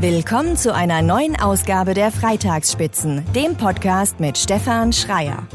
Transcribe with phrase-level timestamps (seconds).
[0.00, 5.46] Willkommen zu einer neuen Ausgabe der Freitagsspitzen, dem Podcast mit Stefan Schreier.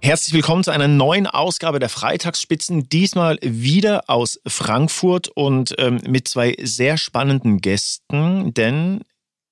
[0.00, 6.26] Herzlich willkommen zu einer neuen Ausgabe der Freitagsspitzen, diesmal wieder aus Frankfurt und ähm, mit
[6.26, 9.02] zwei sehr spannenden Gästen, denn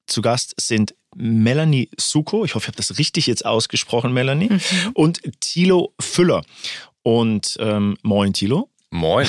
[0.06, 4.60] zu Gast sind Melanie Suko, ich hoffe, ich habe das richtig jetzt ausgesprochen, Melanie, mhm.
[4.94, 6.44] und Thilo Füller.
[7.02, 8.70] Und ähm, moin, Thilo.
[8.90, 9.26] Moin.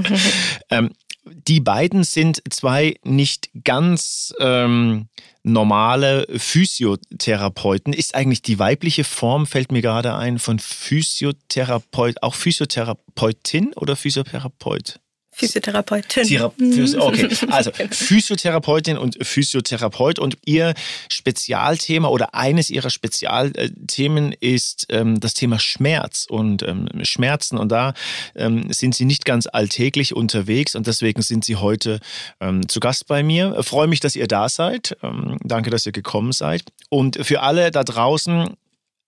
[0.70, 0.90] ähm,
[1.24, 5.08] die beiden sind zwei nicht ganz ähm,
[5.42, 7.92] normale Physiotherapeuten.
[7.92, 15.00] Ist eigentlich die weibliche Form, fällt mir gerade ein, von Physiotherapeut, auch Physiotherapeutin oder Physiotherapeut?
[15.40, 16.26] Physiotherapeutin.
[16.26, 16.52] Thera
[16.98, 20.74] okay, also Physiotherapeutin und Physiotherapeut und ihr
[21.08, 27.94] Spezialthema oder eines ihrer Spezialthemen ist ähm, das Thema Schmerz und ähm, Schmerzen und da
[28.34, 32.00] ähm, sind sie nicht ganz alltäglich unterwegs und deswegen sind sie heute
[32.40, 33.56] ähm, zu Gast bei mir.
[33.58, 34.96] Ich freue mich, dass ihr da seid.
[35.02, 36.64] Ähm, danke, dass ihr gekommen seid.
[36.88, 38.56] Und für alle da draußen,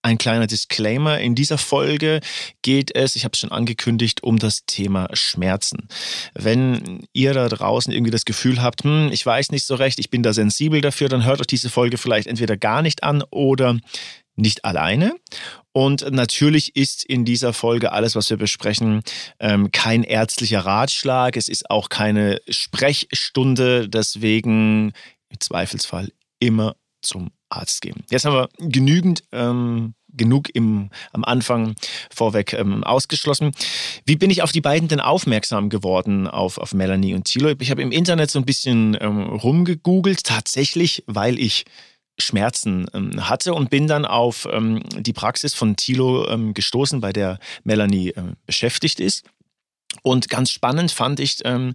[0.03, 1.19] ein kleiner Disclaimer.
[1.19, 2.19] In dieser Folge
[2.61, 5.87] geht es, ich habe es schon angekündigt, um das Thema Schmerzen.
[6.33, 10.09] Wenn ihr da draußen irgendwie das Gefühl habt, hm, ich weiß nicht so recht, ich
[10.09, 13.79] bin da sensibel dafür, dann hört euch diese Folge vielleicht entweder gar nicht an oder
[14.35, 15.15] nicht alleine.
[15.71, 19.01] Und natürlich ist in dieser Folge alles, was wir besprechen,
[19.39, 21.37] ähm, kein ärztlicher Ratschlag.
[21.37, 23.89] Es ist auch keine Sprechstunde.
[23.89, 24.93] Deswegen
[25.29, 28.03] im Zweifelsfall immer zum Arzt gehen.
[28.09, 31.75] Jetzt haben wir genügend, ähm, genug im, am Anfang
[32.11, 33.51] vorweg ähm, ausgeschlossen.
[34.05, 37.53] Wie bin ich auf die beiden denn aufmerksam geworden, auf, auf Melanie und Thilo?
[37.59, 41.65] Ich habe im Internet so ein bisschen ähm, rumgegoogelt, tatsächlich, weil ich
[42.19, 47.11] Schmerzen ähm, hatte und bin dann auf ähm, die Praxis von Thilo ähm, gestoßen, bei
[47.11, 49.25] der Melanie ähm, beschäftigt ist.
[50.01, 51.73] Und ganz spannend fand ich ähm,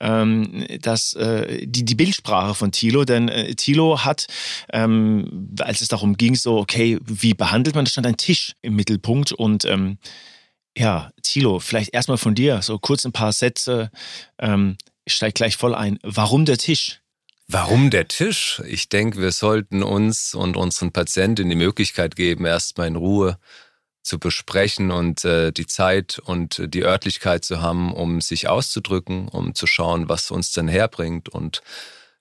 [0.00, 4.26] ähm, dass, äh, die, die Bildsprache von Thilo, denn äh, Thilo hat,
[4.72, 8.76] ähm, als es darum ging, so, okay, wie behandelt man, da stand ein Tisch im
[8.76, 9.98] Mittelpunkt und ähm,
[10.76, 13.90] ja, Thilo, vielleicht erstmal von dir, so kurz ein paar Sätze,
[14.38, 15.98] ähm, ich steige gleich voll ein.
[16.02, 17.00] Warum der Tisch?
[17.48, 18.62] Warum der Tisch?
[18.66, 23.38] Ich denke, wir sollten uns und unseren Patienten die Möglichkeit geben, erstmal in Ruhe
[24.02, 29.54] zu besprechen und äh, die Zeit und die Örtlichkeit zu haben, um sich auszudrücken, um
[29.54, 31.28] zu schauen, was uns denn herbringt.
[31.28, 31.62] Und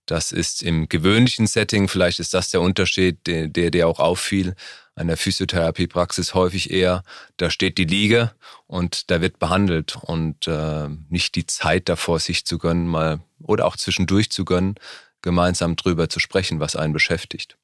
[0.06, 4.56] das ist im gewöhnlichen Setting, vielleicht ist das der Unterschied, der, der, der auch auffiel,
[4.96, 7.04] an der Physiotherapiepraxis häufig eher,
[7.38, 8.32] da steht die Liege
[8.68, 13.66] und da wird behandelt und äh, nicht die Zeit davor, sich zu gönnen, mal oder
[13.66, 14.76] auch zwischendurch zu gönnen,
[15.22, 17.58] gemeinsam drüber zu sprechen, was einen beschäftigt.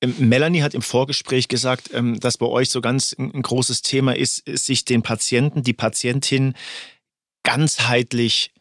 [0.00, 4.16] Ähm, Melanie hat im Vorgespräch gesagt, ähm, dass bei euch so ganz ein großes Thema
[4.16, 6.54] ist, sich den Patienten, die Patientin
[7.42, 8.52] ganzheitlich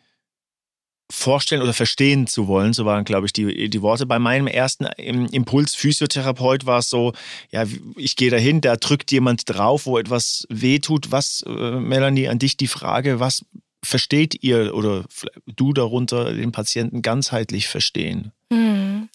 [1.11, 2.73] vorstellen oder verstehen zu wollen.
[2.73, 4.05] So waren, glaube ich, die, die Worte.
[4.05, 7.13] Bei meinem ersten Impuls Physiotherapeut war es so,
[7.51, 7.65] ja,
[7.95, 11.11] ich gehe dahin, da drückt jemand drauf, wo etwas wehtut.
[11.11, 13.45] Was, äh, Melanie, an dich die Frage, was
[13.83, 15.05] versteht ihr oder
[15.45, 18.31] du darunter den Patienten ganzheitlich verstehen?
[18.51, 19.09] Hm.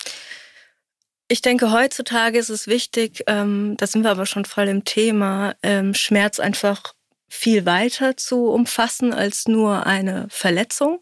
[1.32, 5.54] Ich denke, heutzutage ist es wichtig, ähm, da sind wir aber schon voll im Thema,
[5.62, 6.92] ähm, Schmerz einfach
[7.28, 10.98] viel weiter zu umfassen als nur eine Verletzung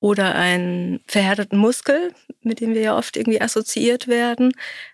[0.00, 4.52] oder einen verhärteten Muskel, mit dem wir ja oft irgendwie assoziiert werden.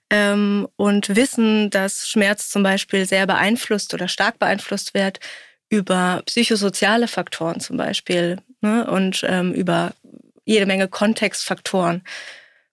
[0.08, 5.18] Ähm, und wissen, dass Schmerz zum Beispiel sehr beeinflusst oder stark beeinflusst wird
[5.68, 8.88] über psychosoziale Faktoren zum Beispiel ne?
[8.88, 9.94] und ähm, über
[10.44, 12.04] jede Menge Kontextfaktoren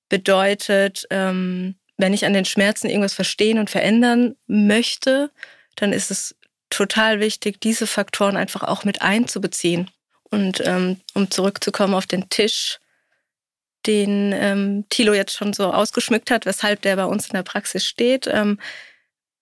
[0.09, 5.31] bedeutet, ähm, wenn ich an den Schmerzen irgendwas verstehen und verändern möchte,
[5.75, 6.35] dann ist es
[6.69, 9.89] total wichtig, diese Faktoren einfach auch mit einzubeziehen.
[10.23, 12.79] Und ähm, um zurückzukommen auf den Tisch,
[13.85, 17.85] den ähm, Thilo jetzt schon so ausgeschmückt hat, weshalb der bei uns in der Praxis
[17.85, 18.59] steht, ähm,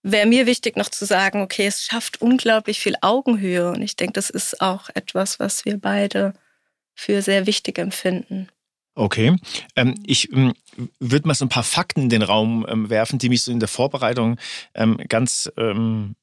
[0.03, 3.71] wäre mir wichtig noch zu sagen, okay, es schafft unglaublich viel Augenhöhe.
[3.71, 6.33] Und ich denke, das ist auch etwas, was wir beide
[6.93, 8.49] für sehr wichtig empfinden.
[8.95, 9.35] Okay.
[9.75, 10.53] Ähm, ich ähm,
[10.99, 13.59] würde mal so ein paar Fakten in den Raum ähm, werfen, die mich so in
[13.59, 14.37] der Vorbereitung
[14.75, 16.15] ähm, ganz ähm,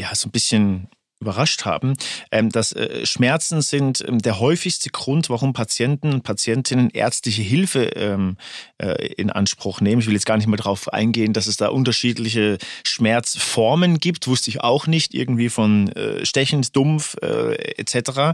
[0.00, 0.88] ja, so ein bisschen
[1.22, 1.94] überrascht haben,
[2.30, 7.84] ähm, dass äh, Schmerzen sind ähm, der häufigste Grund, warum Patienten und Patientinnen ärztliche Hilfe
[7.96, 8.36] ähm,
[8.78, 10.00] äh, in Anspruch nehmen.
[10.00, 14.50] Ich will jetzt gar nicht mehr darauf eingehen, dass es da unterschiedliche Schmerzformen gibt, wusste
[14.50, 18.32] ich auch nicht, irgendwie von äh, stechend, dumpf etc.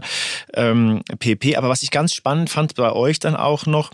[1.19, 1.55] pp.
[1.55, 3.91] Aber was ich ganz spannend fand bei euch dann auch noch,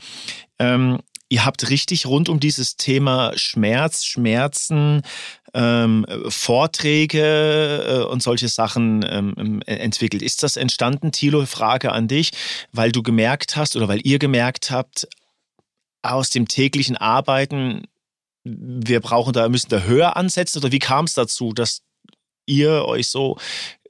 [1.29, 5.01] ihr habt richtig rund um dieses Thema Schmerz, Schmerzen,
[5.53, 10.21] ähm, Vorträge äh, und solche Sachen ähm, entwickelt.
[10.21, 12.31] Ist das entstanden, Thilo, Frage an dich,
[12.71, 15.07] weil du gemerkt hast oder weil ihr gemerkt habt,
[16.03, 17.87] aus dem täglichen Arbeiten,
[18.43, 21.81] wir brauchen da, müssen da höher ansetzen oder wie kam es dazu, dass
[22.45, 23.37] ihr euch so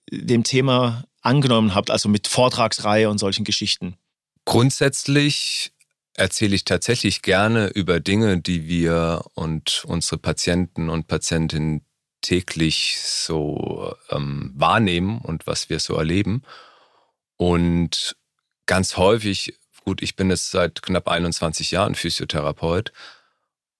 [0.09, 3.97] dem Thema angenommen habt, also mit Vortragsreihe und solchen Geschichten?
[4.45, 5.73] Grundsätzlich
[6.15, 11.85] erzähle ich tatsächlich gerne über Dinge, die wir und unsere Patienten und Patientinnen
[12.21, 16.43] täglich so ähm, wahrnehmen und was wir so erleben.
[17.37, 18.15] Und
[18.65, 22.91] ganz häufig, gut, ich bin jetzt seit knapp 21 Jahren Physiotherapeut,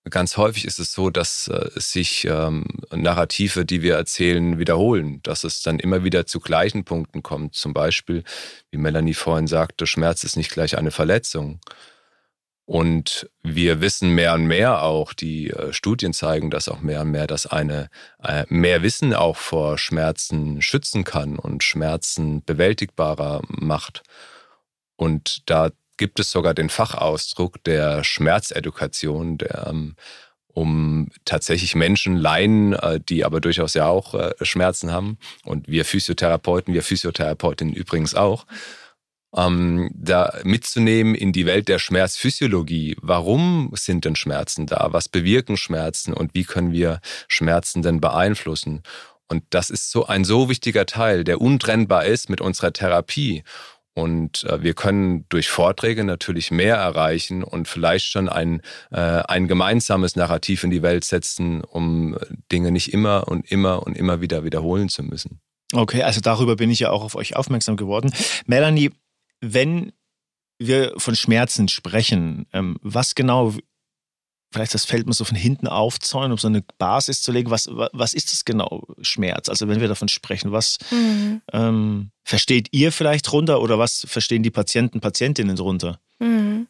[0.09, 5.43] ganz häufig ist es so, dass äh, sich ähm, Narrative, die wir erzählen, wiederholen, dass
[5.43, 7.55] es dann immer wieder zu gleichen Punkten kommt.
[7.55, 8.23] Zum Beispiel,
[8.71, 11.59] wie Melanie vorhin sagte, Schmerz ist nicht gleich eine Verletzung.
[12.65, 17.11] Und wir wissen mehr und mehr auch, die äh, Studien zeigen das auch mehr und
[17.11, 17.89] mehr, dass eine
[18.23, 24.01] äh, mehr Wissen auch vor Schmerzen schützen kann und Schmerzen bewältigbarer macht.
[24.95, 29.95] Und da gibt es sogar den Fachausdruck der Schmerzedukation, der ähm,
[30.47, 36.73] um tatsächlich Menschen, Laien, äh, die aber durchaus ja auch Schmerzen haben und wir Physiotherapeuten,
[36.73, 38.47] wir Physiotherapeutinnen übrigens auch,
[39.35, 42.95] ähm, da mitzunehmen in die Welt der Schmerzphysiologie.
[43.01, 44.87] Warum sind denn Schmerzen da?
[44.91, 48.83] Was bewirken Schmerzen und wie können wir Schmerzen denn beeinflussen?
[49.27, 53.43] Und das ist so ein so wichtiger Teil, der untrennbar ist mit unserer Therapie.
[53.95, 58.61] Und äh, wir können durch Vorträge natürlich mehr erreichen und vielleicht schon ein,
[58.91, 62.17] äh, ein gemeinsames Narrativ in die Welt setzen, um
[62.51, 65.39] Dinge nicht immer und immer und immer wieder wiederholen zu müssen.
[65.73, 68.13] Okay, also darüber bin ich ja auch auf euch aufmerksam geworden.
[68.45, 68.91] Melanie,
[69.41, 69.93] wenn
[70.59, 73.53] wir von Schmerzen sprechen, ähm, was genau,
[74.53, 77.67] vielleicht das fällt mir so von hinten aufzäunen, um so eine Basis zu legen, was,
[77.69, 79.49] was ist das genau, Schmerz?
[79.49, 81.41] Also wenn wir davon sprechen, was mhm.
[81.51, 85.99] ähm, versteht ihr vielleicht drunter oder was verstehen die Patienten, Patientinnen drunter?
[86.19, 86.67] Mhm.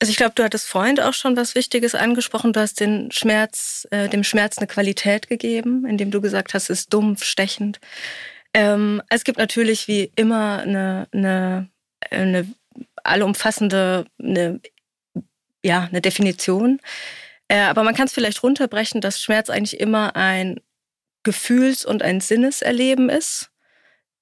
[0.00, 2.52] Also ich glaube, du hattest vorhin auch schon was Wichtiges angesprochen.
[2.52, 6.80] Du hast den Schmerz, äh, dem Schmerz eine Qualität gegeben, indem du gesagt hast, es
[6.80, 7.80] ist dumpf, stechend.
[8.54, 11.68] Ähm, es gibt natürlich wie immer eine, eine,
[12.10, 12.54] eine
[13.02, 14.60] allumfassende, eine,
[15.64, 16.80] ja, eine Definition.
[17.48, 20.60] Äh, aber man kann es vielleicht runterbrechen, dass Schmerz eigentlich immer ein
[21.24, 23.50] Gefühls- und ein Sinneserleben ist,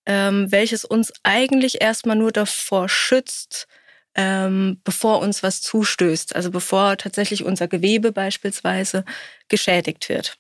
[0.06, 3.68] ähm, welches uns eigentlich erstmal nur davor schützt,
[4.14, 9.04] ähm, bevor uns was zustößt, also bevor tatsächlich unser Gewebe beispielsweise
[9.48, 10.38] geschädigt wird.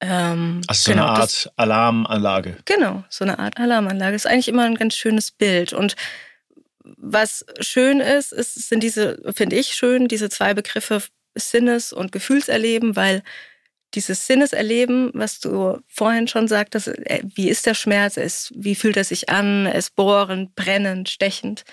[0.00, 2.56] Ähm, also so genau, eine Art das, Alarmanlage.
[2.64, 4.12] Genau, so eine Art Alarmanlage.
[4.12, 5.72] Das ist eigentlich immer ein ganz schönes Bild.
[5.72, 5.96] Und
[6.84, 11.02] was schön ist, ist sind diese, finde ich schön, diese zwei Begriffe
[11.34, 13.22] Sinnes- und Gefühlserleben, weil
[13.94, 18.96] dieses Sinneserleben, was du vorhin schon sagtest, äh, wie ist der Schmerz, ist, wie fühlt
[18.96, 21.64] er sich an, ist bohrend, brennend, stechend,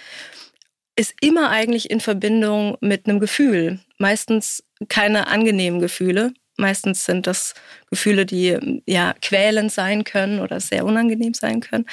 [0.96, 3.80] ist immer eigentlich in Verbindung mit einem Gefühl.
[3.98, 7.54] Meistens keine angenehmen Gefühle, Meistens sind das
[7.90, 11.86] Gefühle, die ja quälend sein können oder sehr unangenehm sein können.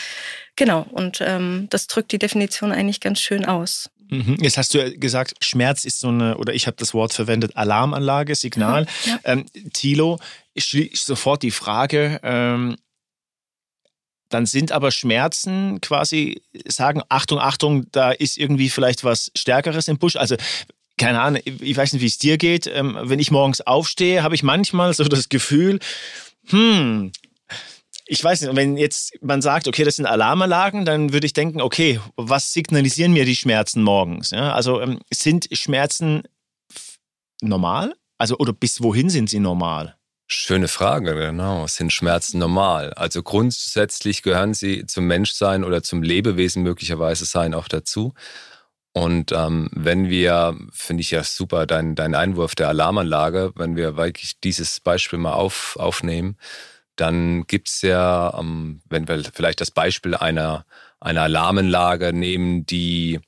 [0.57, 3.91] Genau, und ähm, das drückt die Definition eigentlich ganz schön aus.
[4.11, 4.37] Mhm.
[4.41, 8.35] Jetzt hast du gesagt, Schmerz ist so eine, oder ich habe das Wort verwendet, Alarmanlage,
[8.35, 8.87] Signal.
[9.07, 9.21] Ja.
[9.25, 10.19] Ähm, Thilo,
[10.93, 12.77] sofort die Frage, ähm,
[14.29, 19.99] dann sind aber Schmerzen quasi, sagen, Achtung, Achtung, da ist irgendwie vielleicht was Stärkeres im
[19.99, 20.17] Busch.
[20.17, 20.37] Also
[21.01, 22.67] keine Ahnung, ich weiß nicht, wie es dir geht.
[22.67, 25.79] Ähm, wenn ich morgens aufstehe, habe ich manchmal so das Gefühl,
[26.49, 27.11] hm,
[28.07, 31.63] ich weiß nicht, wenn jetzt man sagt, okay, das sind Alarmanlagen, dann würde ich denken,
[31.63, 34.31] okay, was signalisieren mir die Schmerzen morgens?
[34.31, 36.25] Ja, also ähm, sind Schmerzen
[37.41, 37.95] normal?
[38.19, 39.97] Also, oder bis wohin sind sie normal?
[40.27, 41.67] Schöne Frage, genau.
[41.67, 42.93] Sind Schmerzen normal?
[42.93, 48.13] Also grundsätzlich gehören sie zum Menschsein oder zum Lebewesen möglicherweise sein auch dazu.
[48.93, 53.97] Und ähm, wenn wir, finde ich ja super, dein, dein Einwurf der Alarmanlage, wenn wir
[53.97, 56.37] wirklich dieses Beispiel mal auf, aufnehmen,
[56.97, 60.67] dann gibt's ja, ähm, wenn wir vielleicht das Beispiel einer,
[60.99, 63.21] einer Alarmanlage nehmen, die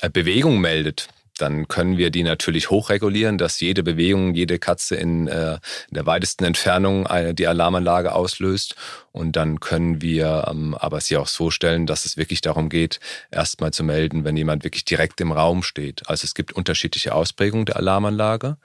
[0.00, 1.08] äh, Bewegung meldet,
[1.38, 5.54] dann können wir die natürlich hochregulieren, dass jede Bewegung, jede Katze in, äh,
[5.88, 8.76] in der weitesten Entfernung eine, die Alarmanlage auslöst.
[9.12, 13.00] Und dann können wir ähm, aber sie auch so stellen, dass es wirklich darum geht,
[13.30, 16.08] erstmal zu melden, wenn jemand wirklich direkt im Raum steht.
[16.08, 18.56] Also es gibt unterschiedliche Ausprägungen der Alarmanlage.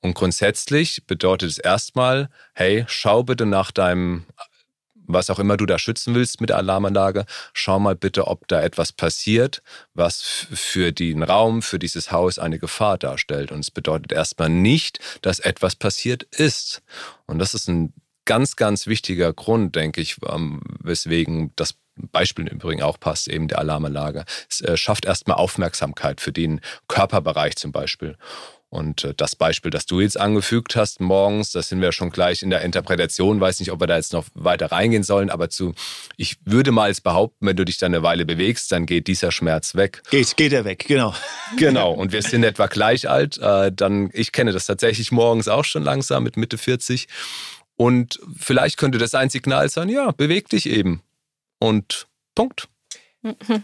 [0.00, 4.24] Und grundsätzlich bedeutet es erstmal, hey, schau bitte nach deinem
[5.08, 8.62] was auch immer du da schützen willst mit der Alarmanlage, schau mal bitte, ob da
[8.62, 9.62] etwas passiert,
[9.94, 13.50] was für den Raum, für dieses Haus eine Gefahr darstellt.
[13.50, 16.82] Und es bedeutet erstmal nicht, dass etwas passiert ist.
[17.26, 17.92] Und das ist ein
[18.24, 21.74] ganz, ganz wichtiger Grund, denke ich, ähm, weswegen das
[22.12, 24.24] Beispiel im Übrigen auch passt, eben der Alarmanlage.
[24.48, 28.16] Es äh, schafft erstmal Aufmerksamkeit für den Körperbereich zum Beispiel.
[28.70, 32.42] Und äh, das Beispiel, das du jetzt angefügt hast morgens, das sind wir schon gleich
[32.42, 33.40] in der Interpretation.
[33.40, 35.74] Weiß nicht, ob wir da jetzt noch weiter reingehen sollen, aber zu,
[36.16, 39.32] ich würde mal jetzt behaupten, wenn du dich dann eine Weile bewegst, dann geht dieser
[39.32, 40.02] Schmerz weg.
[40.10, 41.14] Geht, geht er weg, genau.
[41.56, 41.92] Genau.
[41.94, 43.38] Und wir sind etwa gleich alt.
[43.38, 47.08] Äh, dann, ich kenne das tatsächlich morgens auch schon langsam mit Mitte 40.
[47.76, 51.02] Und vielleicht könnte das ein Signal sein, ja, beweg dich eben.
[51.58, 52.68] Und Punkt.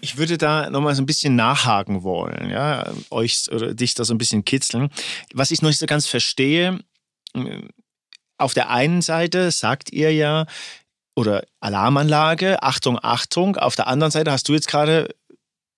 [0.00, 4.12] Ich würde da nochmal so ein bisschen nachhaken wollen, ja, euch oder dich da so
[4.12, 4.90] ein bisschen kitzeln.
[5.32, 6.80] Was ich noch nicht so ganz verstehe,
[8.36, 10.46] auf der einen Seite sagt ihr ja,
[11.16, 13.56] oder Alarmanlage, Achtung, Achtung.
[13.56, 15.14] Auf der anderen Seite hast du jetzt gerade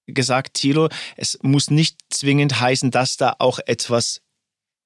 [0.06, 4.22] gesagt, Thilo, es muss nicht zwingend heißen, dass da auch etwas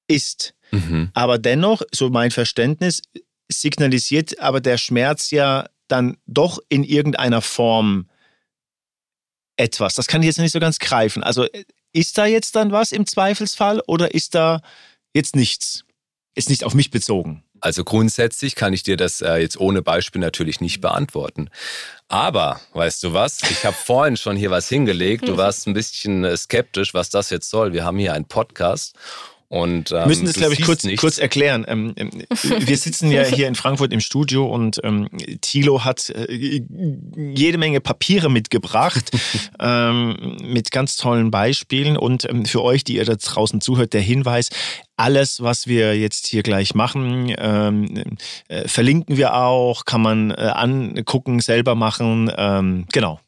[0.07, 0.53] ist.
[0.71, 1.11] Mhm.
[1.13, 3.01] Aber dennoch, so mein Verständnis,
[3.49, 8.07] signalisiert aber der Schmerz ja dann doch in irgendeiner Form
[9.61, 9.95] etwas.
[9.95, 11.23] Das kann ich jetzt nicht so ganz greifen.
[11.23, 11.45] Also
[11.93, 14.61] ist da jetzt dann was im Zweifelsfall oder ist da
[15.13, 15.83] jetzt nichts?
[16.35, 17.43] Ist nicht auf mich bezogen.
[17.59, 21.49] Also grundsätzlich kann ich dir das äh, jetzt ohne Beispiel natürlich nicht beantworten.
[22.07, 23.39] Aber, weißt du was?
[23.51, 25.27] Ich habe vorhin schon hier was hingelegt.
[25.27, 27.71] Du warst ein bisschen äh, skeptisch, was das jetzt soll.
[27.71, 28.95] Wir haben hier einen Podcast
[29.51, 31.65] und, ähm, müssen das, glaube ich, kurz, kurz erklären.
[31.67, 35.09] Ähm, ähm, wir sitzen ja hier in Frankfurt im Studio und ähm,
[35.41, 36.61] Thilo hat äh,
[37.35, 39.11] jede Menge Papiere mitgebracht
[39.59, 41.97] ähm, mit ganz tollen Beispielen.
[41.97, 44.51] Und ähm, für euch, die ihr da draußen zuhört, der Hinweis,
[44.95, 48.03] alles, was wir jetzt hier gleich machen, ähm,
[48.47, 52.31] äh, verlinken wir auch, kann man äh, angucken, selber machen.
[52.37, 53.19] Ähm, genau.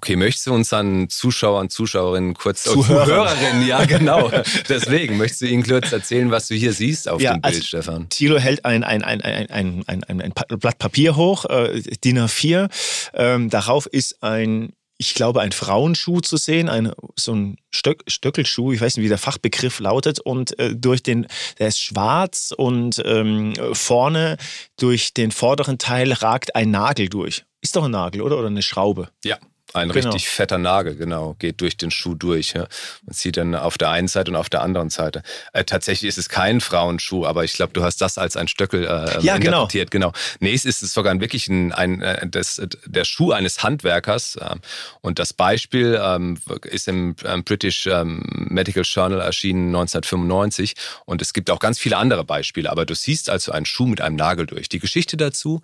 [0.00, 3.04] Okay, möchtest du unseren Zuschauern, Zuschauerinnen kurz Zuhörer.
[3.04, 4.30] Zuhörerinnen, ja genau.
[4.68, 7.66] Deswegen möchtest du ihnen kurz erzählen, was du hier siehst auf ja, dem Bild, also,
[7.66, 8.08] Stefan?
[8.08, 12.20] Thilo hält ein, ein, ein, ein, ein, ein, ein, ein Blatt Papier hoch, äh, DIN
[12.20, 12.70] A4.
[13.14, 18.72] Ähm, darauf ist ein ich glaube, ein Frauenschuh zu sehen, ein, so ein Stöck, Stöckelschuh,
[18.72, 21.26] ich weiß nicht, wie der Fachbegriff lautet, und äh, durch den,
[21.58, 24.36] der ist schwarz und ähm, vorne
[24.76, 27.44] durch den vorderen Teil ragt ein Nagel durch.
[27.60, 28.38] Ist doch ein Nagel, oder?
[28.38, 29.10] Oder eine Schraube?
[29.24, 29.38] Ja,
[29.74, 30.08] ein genau.
[30.10, 32.54] richtig fetter Nagel, genau, geht durch den Schuh durch.
[32.54, 32.66] Ja.
[33.04, 35.22] Man sieht dann auf der einen Seite und auf der anderen Seite.
[35.52, 38.84] Äh, tatsächlich ist es kein Frauenschuh, aber ich glaube, du hast das als ein Stöckel
[38.84, 39.62] äh, ja, genau.
[39.62, 39.90] interpretiert.
[39.90, 40.10] Genau.
[40.12, 40.18] genau.
[40.40, 44.36] Nee, es ist sogar ein, wirklich ein, ein, äh, das, der Schuh eines Handwerkers.
[44.36, 44.56] Äh,
[45.00, 50.74] und das Beispiel ähm, ist im ähm, British ähm, Medical Journal erschienen 1995.
[51.04, 52.70] Und es gibt auch ganz viele andere Beispiele.
[52.70, 54.68] Aber du siehst also einen Schuh mit einem Nagel durch.
[54.68, 55.62] Die Geschichte dazu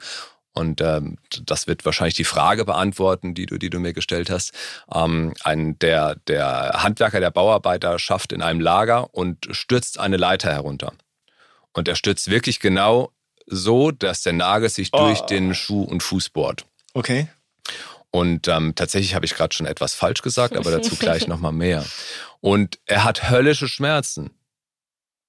[0.54, 4.52] und ähm, das wird wahrscheinlich die Frage beantworten, die du, die du mir gestellt hast.
[4.92, 10.52] Ähm, ein, der, der Handwerker, der Bauarbeiter schafft in einem Lager und stürzt eine Leiter
[10.52, 10.92] herunter.
[11.72, 13.10] Und er stürzt wirklich genau
[13.46, 14.98] so, dass der Nagel sich oh.
[14.98, 16.64] durch den Schuh und Fuß bohrt.
[16.94, 17.28] Okay.
[18.12, 21.84] Und ähm, tatsächlich habe ich gerade schon etwas falsch gesagt, aber dazu gleich nochmal mehr.
[22.40, 24.30] Und er hat höllische Schmerzen.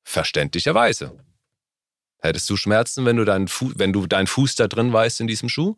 [0.03, 1.17] Verständlicherweise.
[2.25, 5.27] Hättest du Schmerzen, wenn du, deinen Fu wenn du deinen Fuß da drin weißt in
[5.27, 5.77] diesem Schuh?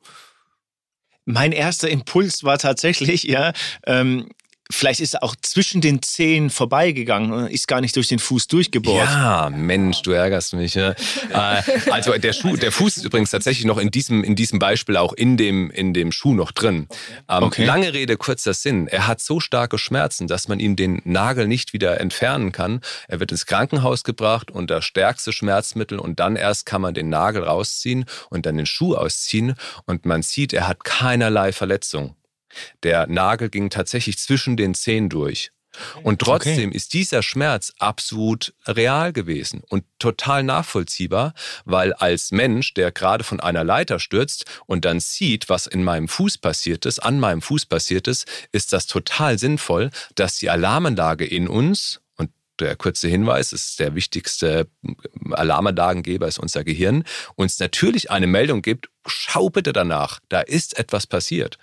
[1.25, 3.51] Mein erster Impuls war tatsächlich, ja,
[3.85, 4.29] ähm,
[4.71, 8.47] Vielleicht ist er auch zwischen den Zehen vorbeigegangen und ist gar nicht durch den Fuß
[8.47, 9.05] durchgebohrt.
[9.05, 10.75] Ja, Mensch, du ärgerst mich.
[10.75, 10.91] Ja.
[11.31, 14.97] Äh, also der Schuh, der Fuß ist übrigens tatsächlich noch in diesem, in diesem Beispiel
[14.97, 16.87] auch in dem, in dem Schuh noch drin.
[17.29, 17.65] Ähm, okay.
[17.65, 18.87] Lange Rede, kurzer Sinn.
[18.87, 22.81] Er hat so starke Schmerzen, dass man ihm den Nagel nicht wieder entfernen kann.
[23.07, 27.43] Er wird ins Krankenhaus gebracht unter stärkste Schmerzmittel und dann erst kann man den Nagel
[27.43, 29.55] rausziehen und dann den Schuh ausziehen
[29.85, 32.15] und man sieht, er hat keinerlei Verletzung.
[32.83, 35.51] Der Nagel ging tatsächlich zwischen den Zehen durch.
[36.03, 36.77] Und trotzdem okay.
[36.77, 41.33] ist dieser Schmerz absolut real gewesen und total nachvollziehbar,
[41.65, 46.07] weil als Mensch, der gerade von einer Leiter stürzt und dann sieht, was in meinem
[46.07, 51.25] Fuß passiert ist, an meinem Fuß passiert ist, ist das total sinnvoll, dass die Alarmanlage
[51.25, 54.67] in uns und der kurze Hinweis ist der wichtigste
[55.31, 57.03] Alarmanlagengeber ist unser Gehirn,
[57.35, 61.57] uns natürlich eine Meldung gibt, schau bitte danach, da ist etwas passiert.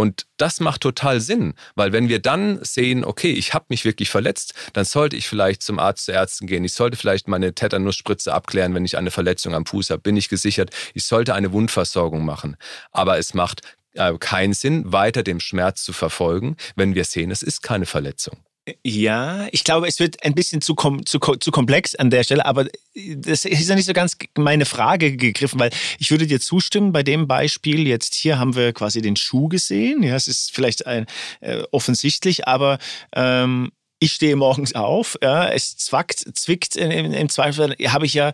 [0.00, 4.08] Und das macht total Sinn, weil wenn wir dann sehen, okay, ich habe mich wirklich
[4.08, 6.64] verletzt, dann sollte ich vielleicht zum Arzt, zur Ärztin gehen.
[6.64, 10.00] Ich sollte vielleicht meine Tetanusspritze abklären, wenn ich eine Verletzung am Fuß habe.
[10.00, 10.70] Bin ich gesichert?
[10.94, 12.56] Ich sollte eine Wundversorgung machen.
[12.92, 13.60] Aber es macht
[13.92, 18.38] äh, keinen Sinn, weiter dem Schmerz zu verfolgen, wenn wir sehen, es ist keine Verletzung.
[18.84, 22.44] Ja, ich glaube, es wird ein bisschen zu, kom zu, zu komplex an der Stelle,
[22.46, 26.92] aber das ist ja nicht so ganz meine Frage gegriffen, weil ich würde dir zustimmen,
[26.92, 30.02] bei dem Beispiel jetzt hier haben wir quasi den Schuh gesehen.
[30.02, 31.06] Ja, es ist vielleicht ein,
[31.40, 32.78] äh, offensichtlich, aber
[33.14, 38.32] ähm, ich stehe morgens auf, ja, es zwackt, zwickt, im, im Zweifel habe ich ja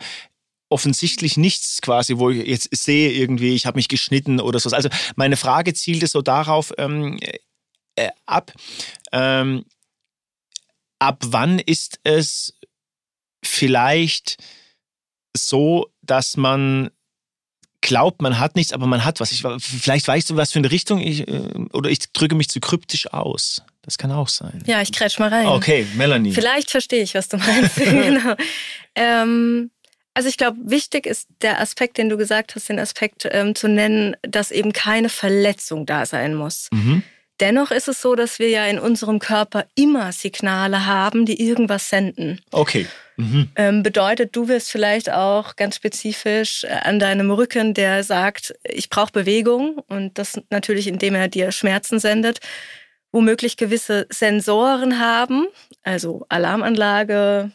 [0.68, 4.70] offensichtlich nichts quasi, wo ich jetzt sehe irgendwie, ich habe mich geschnitten oder so.
[4.70, 7.18] Also meine Frage zielte so darauf ähm,
[7.96, 8.52] äh, ab,
[9.12, 9.64] ähm,
[10.98, 12.54] ab wann ist es
[13.44, 14.36] vielleicht
[15.36, 16.90] so, dass man
[17.80, 19.32] glaubt, man hat nichts, aber man hat was.
[19.32, 22.60] Ich, vielleicht weißt du, was für eine Richtung ich, äh, oder ich drücke mich zu
[22.60, 23.62] kryptisch aus.
[23.82, 24.64] Das kann auch sein.
[24.66, 25.46] Ja, ich kretsch mal rein.
[25.46, 26.32] Okay, Melanie.
[26.32, 27.76] Vielleicht verstehe ich, was du meinst.
[27.76, 28.34] genau.
[28.96, 29.70] Ähm,
[30.12, 33.68] also ich glaube, wichtig ist der Aspekt, den du gesagt hast, den Aspekt ähm, zu
[33.68, 36.68] nennen, dass eben keine Verletzung da sein muss.
[36.72, 37.04] Mhm.
[37.40, 41.88] Dennoch ist es so, dass wir ja in unserem Körper immer Signale haben, die irgendwas
[41.90, 42.40] senden.
[42.50, 42.86] Okay.
[43.16, 43.50] Mhm.
[43.56, 48.90] Ähm, bedeutet, du wirst vielleicht auch ganz spezifisch äh, an deinem Rücken, der sagt, ich
[48.90, 52.40] brauche Bewegung und das natürlich, indem er dir Schmerzen sendet,
[53.12, 55.46] womöglich gewisse Sensoren haben,
[55.82, 57.50] also Alarmanlage,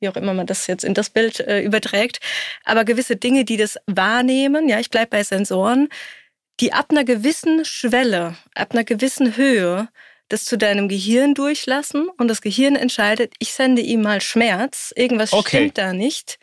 [0.00, 2.20] wie auch immer man das jetzt in das Bild äh, überträgt,
[2.64, 5.88] aber gewisse Dinge, die das wahrnehmen, ja, ich bleibe bei Sensoren,
[6.60, 9.88] die ab einer gewissen Schwelle, ab einer gewissen Höhe
[10.28, 15.32] das zu deinem Gehirn durchlassen und das Gehirn entscheidet, ich sende ihm mal Schmerz, irgendwas
[15.32, 15.58] okay.
[15.58, 16.38] stimmt da nicht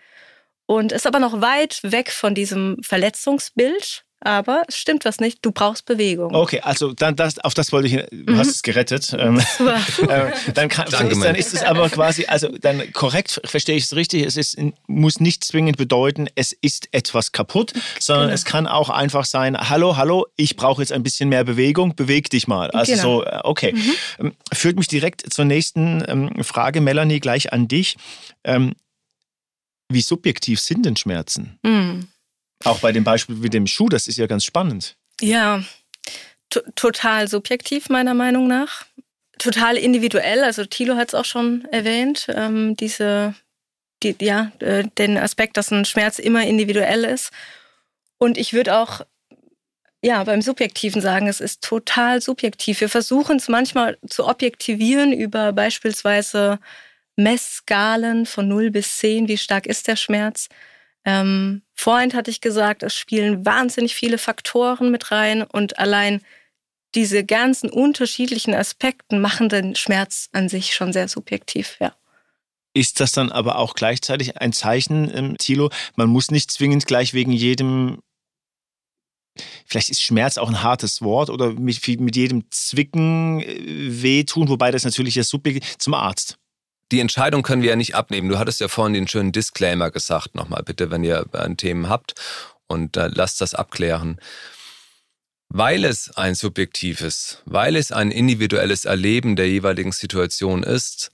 [0.67, 5.51] und ist aber noch weit weg von diesem Verletzungsbild aber es stimmt was nicht, du
[5.51, 6.33] brauchst Bewegung.
[6.33, 7.93] Okay, also dann das, auf das wollte ich,
[8.25, 8.37] du mhm.
[8.37, 9.15] hast es gerettet.
[9.21, 13.83] Ähm, äh, dann, kann, Danke, dann ist es aber quasi, also dann korrekt verstehe ich
[13.83, 18.33] es richtig, es ist, muss nicht zwingend bedeuten, es ist etwas kaputt, sondern genau.
[18.33, 22.29] es kann auch einfach sein, hallo, hallo, ich brauche jetzt ein bisschen mehr Bewegung, beweg
[22.29, 22.71] dich mal.
[22.71, 23.03] Also genau.
[23.03, 23.73] so, äh, okay.
[23.73, 23.93] Mhm.
[24.19, 27.97] Ähm, führt mich direkt zur nächsten ähm, Frage, Melanie, gleich an dich.
[28.43, 28.73] Ähm,
[29.89, 31.59] wie subjektiv sind denn Schmerzen?
[31.63, 32.07] Mhm.
[32.63, 34.95] Auch bei dem Beispiel mit dem Schuh, das ist ja ganz spannend.
[35.19, 35.63] Ja,
[36.75, 38.85] total subjektiv meiner Meinung nach.
[39.37, 43.33] Total individuell, also Thilo hat es auch schon erwähnt, ähm, diese,
[44.03, 47.31] die, ja, äh, den Aspekt, dass ein Schmerz immer individuell ist.
[48.19, 49.01] Und ich würde auch
[50.03, 52.81] ja, beim Subjektiven sagen, es ist total subjektiv.
[52.81, 56.59] Wir versuchen es manchmal zu objektivieren über beispielsweise
[57.15, 60.47] Messskalen von 0 bis 10, wie stark ist der Schmerz.
[61.03, 66.21] Ähm, vorhin hatte ich gesagt, es spielen wahnsinnig viele Faktoren mit rein und allein
[66.93, 71.95] diese ganzen unterschiedlichen Aspekten machen den Schmerz an sich schon sehr subjektiv, ja.
[72.73, 75.69] Ist das dann aber auch gleichzeitig ein Zeichen, ähm, Thilo?
[75.95, 77.99] Man muss nicht zwingend gleich wegen jedem,
[79.65, 84.71] vielleicht ist Schmerz auch ein hartes Wort oder mit, mit jedem Zwicken äh, wehtun, wobei
[84.71, 86.37] das natürlich ja subjektiv zum Arzt
[86.91, 88.29] die Entscheidung können wir ja nicht abnehmen.
[88.29, 92.15] Du hattest ja vorhin den schönen Disclaimer gesagt, nochmal bitte, wenn ihr ein Themen habt
[92.67, 94.19] und äh, lasst das abklären.
[95.49, 101.11] Weil es ein subjektives, weil es ein individuelles Erleben der jeweiligen Situation ist,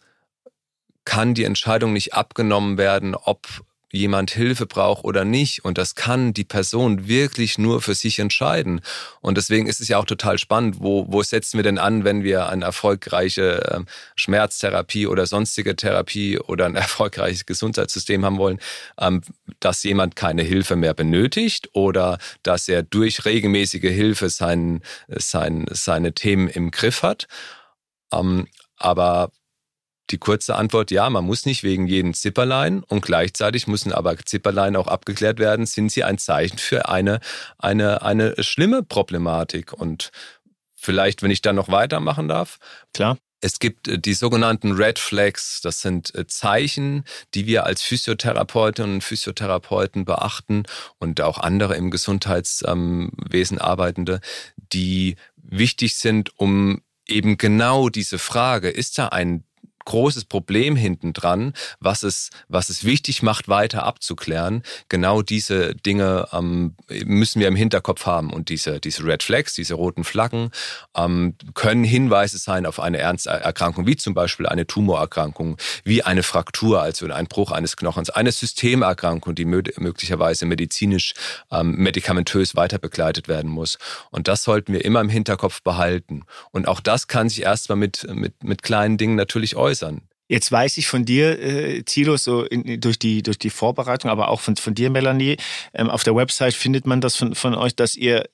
[1.05, 3.47] kann die Entscheidung nicht abgenommen werden, ob
[3.91, 5.63] jemand Hilfe braucht oder nicht.
[5.63, 8.81] Und das kann die Person wirklich nur für sich entscheiden.
[9.21, 12.23] Und deswegen ist es ja auch total spannend, wo, wo setzen wir denn an, wenn
[12.23, 18.59] wir eine erfolgreiche ähm, Schmerztherapie oder sonstige Therapie oder ein erfolgreiches Gesundheitssystem haben wollen,
[18.99, 19.21] ähm,
[19.59, 26.13] dass jemand keine Hilfe mehr benötigt oder dass er durch regelmäßige Hilfe sein, sein, seine
[26.13, 27.27] Themen im Griff hat.
[28.11, 28.47] Ähm,
[28.77, 29.31] aber
[30.09, 34.75] die kurze Antwort, ja, man muss nicht wegen jedem Zipperlein und gleichzeitig müssen aber Zipperlein
[34.75, 37.19] auch abgeklärt werden, sind sie ein Zeichen für eine,
[37.57, 39.73] eine, eine schlimme Problematik.
[39.73, 40.11] Und
[40.75, 42.57] vielleicht, wenn ich da noch weitermachen darf.
[42.93, 43.17] Klar.
[43.39, 45.61] Es gibt äh, die sogenannten Red Flags.
[45.61, 50.63] Das sind äh, Zeichen, die wir als Physiotherapeutinnen und Physiotherapeuten beachten
[50.99, 54.21] und auch andere im Gesundheitswesen Arbeitende,
[54.55, 59.43] die wichtig sind, um eben genau diese Frage, ist da ein
[59.87, 64.61] großes Problem hinten dran, was es, was es wichtig macht, weiter abzuklären.
[64.89, 68.31] Genau diese Dinge ähm, müssen wir im Hinterkopf haben.
[68.31, 70.51] Und diese, diese Red Flags, diese roten Flaggen,
[70.95, 76.81] ähm, können Hinweise sein auf eine Ernsterkrankung, wie zum Beispiel eine Tumorerkrankung, wie eine Fraktur,
[76.81, 81.13] also ein Bruch eines Knochens, eine Systemerkrankung, die möglicherweise medizinisch,
[81.49, 83.77] ähm, medikamentös weiter begleitet werden muss.
[84.11, 86.23] Und das sollten wir immer im Hinterkopf behalten.
[86.51, 90.01] Und auch das kann sich erstmal mit, mit, mit kleinen Dingen natürlich äußern äußern.
[90.29, 94.27] Jetzt weiß ich von dir, äh, Thilo, so in, durch, die, durch die Vorbereitung, aber
[94.27, 95.37] auch von, von dir, Melanie,
[95.73, 98.25] ähm, auf der Website findet man das von, von euch, dass ihr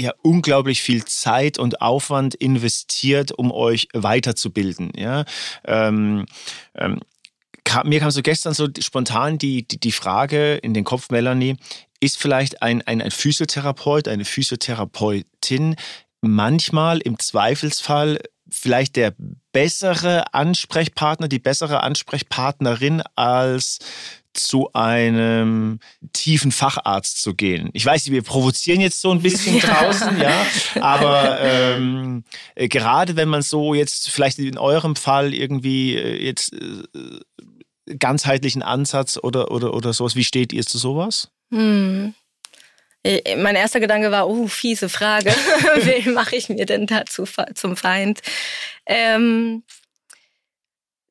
[0.00, 4.92] ja unglaublich viel Zeit und Aufwand investiert, um euch weiterzubilden.
[4.96, 5.24] Ja?
[5.64, 6.26] Ähm,
[6.74, 7.00] ähm,
[7.62, 11.56] kam, mir kam so gestern so spontan die, die, die Frage in den Kopf, Melanie,
[12.00, 15.76] ist vielleicht ein, ein, ein Physiotherapeut, eine Physiotherapeutin
[16.20, 18.18] manchmal im Zweifelsfall
[18.50, 19.14] vielleicht der
[19.52, 23.78] bessere Ansprechpartner, die bessere Ansprechpartnerin als
[24.32, 25.80] zu einem
[26.12, 27.70] tiefen Facharzt zu gehen.
[27.72, 30.46] Ich weiß, wir provozieren jetzt so ein bisschen draußen, ja,
[30.80, 36.52] aber ähm, äh, gerade wenn man so jetzt vielleicht in eurem Fall irgendwie äh, jetzt
[36.52, 41.30] äh, ganzheitlichen Ansatz oder, oder, oder sowas, wie steht ihr zu sowas?
[41.50, 42.14] Hm.
[43.04, 45.30] Äh, mein erster Gedanke war, oh, fiese Frage.
[45.76, 48.20] Wen mache ich mir denn dazu zum Feind?
[48.86, 49.62] Ähm,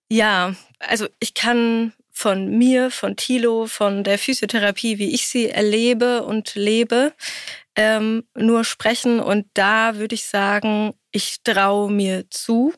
[0.10, 6.24] ja, also ich kann von mir, von Thilo, von der Physiotherapie, wie ich sie erlebe
[6.24, 7.14] und lebe,
[7.76, 9.20] ähm, nur sprechen.
[9.20, 12.74] Und da würde ich sagen, ich traue mir zu,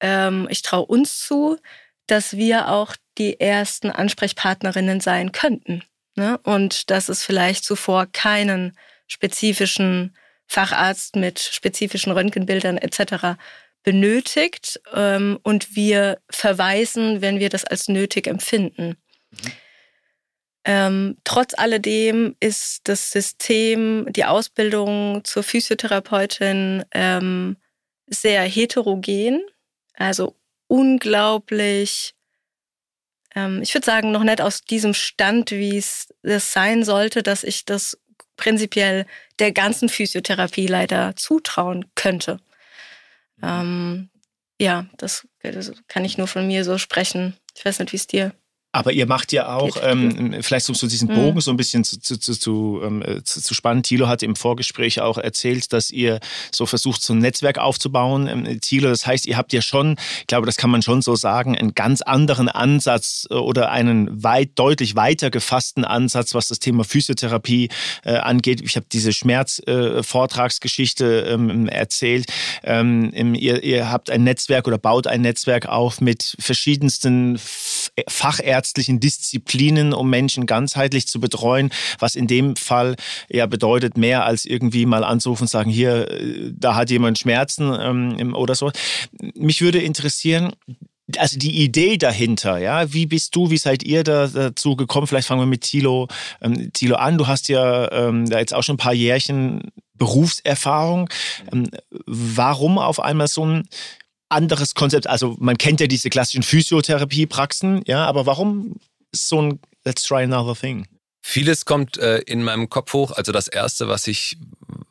[0.00, 1.58] ähm, ich traue uns zu,
[2.06, 5.82] dass wir auch die ersten Ansprechpartnerinnen sein könnten.
[6.20, 6.38] Ne?
[6.42, 10.14] Und dass es vielleicht zuvor keinen spezifischen
[10.46, 13.38] Facharzt mit spezifischen Röntgenbildern etc
[13.82, 18.96] benötigt ähm, und wir verweisen, wenn wir das als nötig empfinden.
[19.30, 19.52] Mhm.
[20.66, 27.56] Ähm, trotz alledem ist das System, die Ausbildung zur Physiotherapeutin ähm,
[28.06, 29.40] sehr heterogen,
[29.94, 32.14] also unglaublich,
[33.34, 37.44] ähm, ich würde sagen, noch nicht aus diesem Stand, wie es das sein sollte, dass
[37.44, 37.98] ich das
[38.36, 39.06] prinzipiell
[39.38, 42.38] der ganzen Physiotherapie leider zutrauen könnte.
[43.42, 44.10] Ähm,
[44.60, 47.36] ja, das, das kann ich nur von mir so sprechen.
[47.54, 48.32] Ich weiß nicht, wie es dir
[48.72, 51.14] aber ihr macht ja auch, ähm, vielleicht um so diesen mhm.
[51.14, 53.82] Bogen so ein bisschen zu, zu, zu, ähm, zu, zu spannen.
[53.82, 56.20] Thilo hat im Vorgespräch auch erzählt, dass ihr
[56.52, 58.28] so versucht, so ein Netzwerk aufzubauen.
[58.28, 61.16] Ähm, Thilo, das heißt, ihr habt ja schon, ich glaube, das kann man schon so
[61.16, 66.60] sagen, einen ganz anderen Ansatz äh, oder einen weit, deutlich weiter gefassten Ansatz, was das
[66.60, 67.70] Thema Physiotherapie
[68.04, 68.60] äh, angeht.
[68.60, 72.26] Ich habe diese Schmerzvortragsgeschichte äh, ähm, erzählt.
[72.62, 77.40] Ähm, ihr, ihr habt ein Netzwerk oder baut ein Netzwerk auf mit verschiedensten
[78.08, 82.96] Fachärzten, ärztlichen Disziplinen, um Menschen ganzheitlich zu betreuen, was in dem Fall
[83.30, 87.74] ja bedeutet, mehr als irgendwie mal anzurufen und sagen, hier, äh, da hat jemand Schmerzen
[87.80, 88.70] ähm, oder so.
[89.34, 90.52] Mich würde interessieren,
[91.16, 95.06] also die Idee dahinter, ja, wie bist du, wie seid ihr da, dazu gekommen?
[95.06, 96.08] Vielleicht fangen wir mit Thilo,
[96.42, 97.16] ähm, Thilo an.
[97.16, 101.08] Du hast ja ähm, da jetzt auch schon ein paar Jährchen Berufserfahrung.
[101.50, 101.70] Ähm,
[102.06, 103.68] warum auf einmal so ein
[104.30, 105.06] anderes Konzept.
[105.06, 108.76] Also man kennt ja diese klassischen Physiotherapiepraxen, ja, aber warum
[109.12, 110.86] so ein Let's try another thing?
[111.22, 113.12] Vieles kommt äh, in meinem Kopf hoch.
[113.12, 114.36] Also das erste, was ich,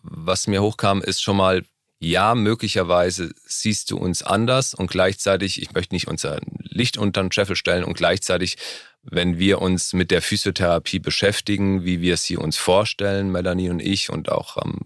[0.02, 1.64] was mir hochkam, ist schon mal
[2.00, 7.32] ja, möglicherweise siehst du uns anders und gleichzeitig, ich möchte nicht unser Licht unter den
[7.32, 8.56] Scheffel stellen und gleichzeitig,
[9.04, 14.10] wenn wir uns mit der Physiotherapie beschäftigen, wie wir sie uns vorstellen, Melanie und ich
[14.10, 14.80] und auch ähm,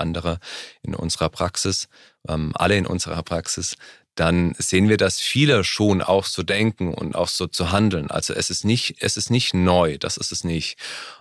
[0.00, 0.38] andere
[0.82, 1.88] in unserer Praxis,
[2.28, 3.76] ähm, alle in unserer Praxis,
[4.18, 8.10] dann sehen wir, dass viele schon auch so denken und auch so zu handeln.
[8.10, 10.76] Also es ist nicht, es ist nicht neu, das ist es nicht.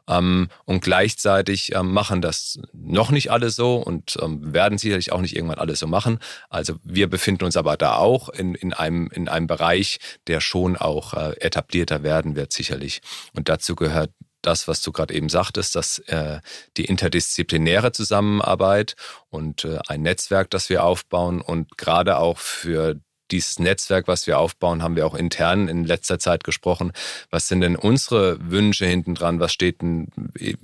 [0.08, 5.22] Ähm, und gleichzeitig ähm, machen das noch nicht alle so und ähm, werden sicherlich auch
[5.22, 6.18] nicht irgendwann alle so machen.
[6.50, 10.76] Also wir befinden uns aber da auch in, in, einem, in einem Bereich, der schon
[10.76, 13.02] auch äh, etablierter werden wird, sicherlich.
[13.36, 14.10] Und dazu gehört
[14.41, 16.39] das, was du gerade eben sagtest, dass äh,
[16.78, 18.95] die interdisziplinäre Zusammenarbeit
[19.30, 23.00] und äh, ein Netzwerk, das wir aufbauen und gerade auch für
[23.32, 26.93] dieses Netzwerk, was wir aufbauen, haben wir auch intern in letzter Zeit gesprochen.
[27.30, 29.39] Was sind denn unsere Wünsche hinten dran?
[29.39, 30.08] Was steht denn
[30.39, 30.56] äh,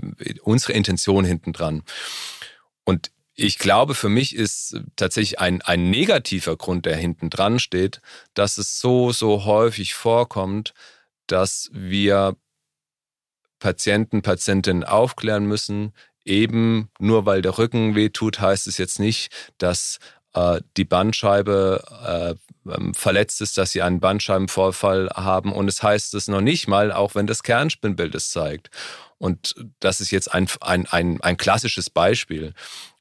[0.44, 1.84] unsere Intention hinten dran?
[2.86, 8.00] Und ich glaube, für mich ist tatsächlich ein, ein negativer Grund, der hinten dran steht,
[8.34, 10.74] dass es so, so häufig vorkommt,
[11.28, 12.36] dass wir
[13.64, 15.94] Patienten, Patientinnen aufklären müssen.
[16.26, 20.00] Eben nur weil der Rücken wehtut, heißt es jetzt nicht, dass
[20.34, 25.54] äh, die Bandscheibe äh, ähm, verletzt ist, dass sie einen Bandscheibenvorfall haben.
[25.54, 28.70] Und es heißt es noch nicht mal, auch wenn das Kernspinnbild es zeigt.
[29.18, 32.54] Und das ist jetzt ein, ein, ein, ein klassisches Beispiel.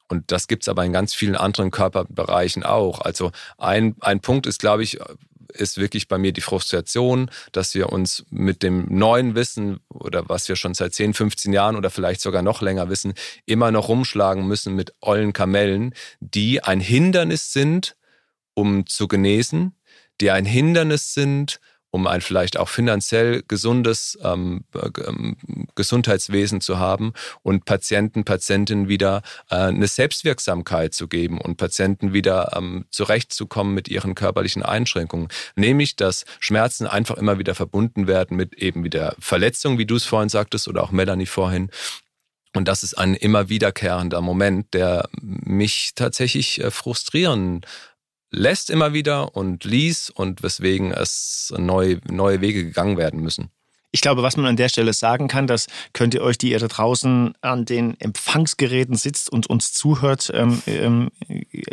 [0.07, 3.01] Und das gibt es aber in ganz vielen anderen Körperbereichen auch.
[3.01, 4.97] Also ein, ein Punkt ist, glaube ich,
[5.53, 10.49] ist wirklich bei mir die Frustration, dass wir uns mit dem neuen Wissen oder was
[10.49, 13.13] wir schon seit 10, 15 Jahren oder vielleicht sogar noch länger wissen,
[13.45, 17.95] immer noch rumschlagen müssen mit ollen Kamellen, die ein Hindernis sind,
[18.53, 19.75] um zu genesen,
[20.21, 21.59] die ein Hindernis sind,
[21.93, 24.63] um ein vielleicht auch finanziell gesundes ähm,
[25.07, 25.37] ähm,
[25.75, 32.53] Gesundheitswesen zu haben und Patienten, Patientinnen wieder äh, eine Selbstwirksamkeit zu geben und Patienten wieder
[32.57, 35.27] ähm, zurechtzukommen mit ihren körperlichen Einschränkungen.
[35.55, 40.03] Nämlich, dass Schmerzen einfach immer wieder verbunden werden mit eben wieder Verletzungen, wie du es
[40.03, 41.69] vorhin sagtest, oder auch Melanie vorhin,
[42.55, 47.61] und das ist ein immer wiederkehrender Moment, der mich tatsächlich äh, frustrieren
[48.33, 53.49] lässt immer wieder und ließ und weswegen es neue, neue Wege gegangen werden müssen.
[53.95, 56.57] Ich glaube, was man an der Stelle sagen kann, das könnt ihr euch, die ihr
[56.57, 61.11] da draußen an den Empfangsgeräten sitzt und uns zuhört, ähm, ähm,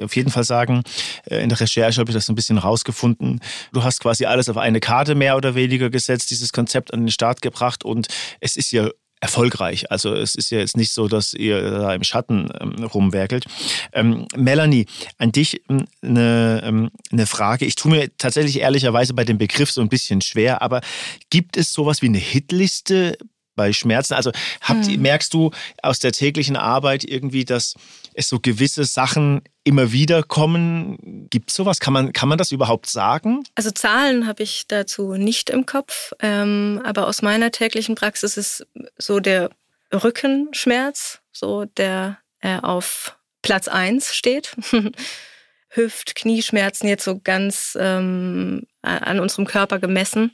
[0.02, 0.82] auf jeden Fall sagen.
[1.24, 3.40] Äh, in der Recherche habe ich das ein bisschen rausgefunden.
[3.72, 7.10] Du hast quasi alles auf eine Karte mehr oder weniger gesetzt, dieses Konzept an den
[7.10, 8.08] Start gebracht und
[8.40, 9.90] es ist ja erfolgreich.
[9.90, 13.44] Also es ist ja jetzt nicht so, dass ihr da im Schatten ähm, rumwerkelt.
[13.92, 14.86] Ähm, Melanie,
[15.18, 17.66] an dich ähm, eine, ähm, eine Frage.
[17.66, 20.80] Ich tue mir tatsächlich ehrlicherweise bei dem Begriff so ein bisschen schwer, aber
[21.28, 23.18] gibt es sowas wie eine Hitliste
[23.56, 24.14] bei Schmerzen?
[24.14, 25.02] Also habt, hm.
[25.02, 25.50] merkst du
[25.82, 27.74] aus der täglichen Arbeit irgendwie, dass
[28.14, 31.28] es so gewisse Sachen immer wieder kommen?
[31.30, 31.80] Gibt es sowas?
[31.80, 33.44] Kann man, kann man das überhaupt sagen?
[33.54, 38.66] Also Zahlen habe ich dazu nicht im Kopf, ähm, aber aus meiner täglichen Praxis ist
[38.98, 39.50] so der
[39.92, 44.56] Rückenschmerz, so der äh, auf Platz 1 steht.
[45.72, 50.32] Hüft, Knieschmerzen jetzt so ganz ähm, an unserem Körper gemessen.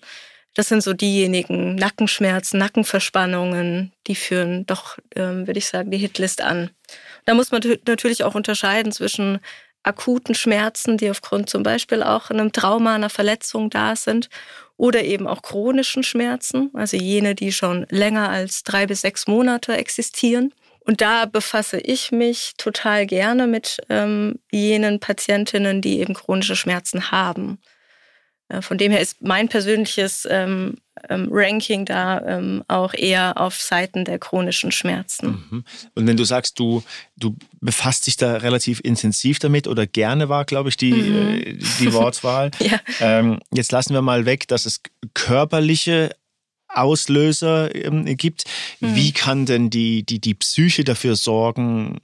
[0.54, 6.40] Das sind so diejenigen Nackenschmerzen, Nackenverspannungen, die führen doch, ähm, würde ich sagen, die Hitlist
[6.40, 6.70] an.
[7.26, 9.40] Da muss man natürlich auch unterscheiden zwischen
[9.82, 14.28] akuten Schmerzen, die aufgrund zum Beispiel auch einem Trauma, einer Verletzung da sind,
[14.76, 19.76] oder eben auch chronischen Schmerzen, also jene, die schon länger als drei bis sechs Monate
[19.76, 20.52] existieren.
[20.80, 27.10] Und da befasse ich mich total gerne mit ähm, jenen Patientinnen, die eben chronische Schmerzen
[27.10, 27.58] haben.
[28.48, 30.76] Äh, von dem her ist mein persönliches ähm,
[31.08, 35.44] ähm, Ranking da ähm, auch eher auf Seiten der chronischen Schmerzen.
[35.50, 35.64] Mhm.
[35.94, 36.82] Und wenn du sagst, du,
[37.16, 41.40] du befasst dich da relativ intensiv damit oder gerne war, glaube ich, die, mhm.
[41.40, 42.50] äh, die Wortwahl.
[42.60, 42.80] ja.
[43.00, 44.80] Ähm, jetzt lassen wir mal weg, dass es
[45.14, 46.14] körperliche
[46.68, 48.44] Auslöser ähm, gibt.
[48.80, 48.94] Mhm.
[48.94, 51.98] Wie kann denn die, die, die Psyche dafür sorgen,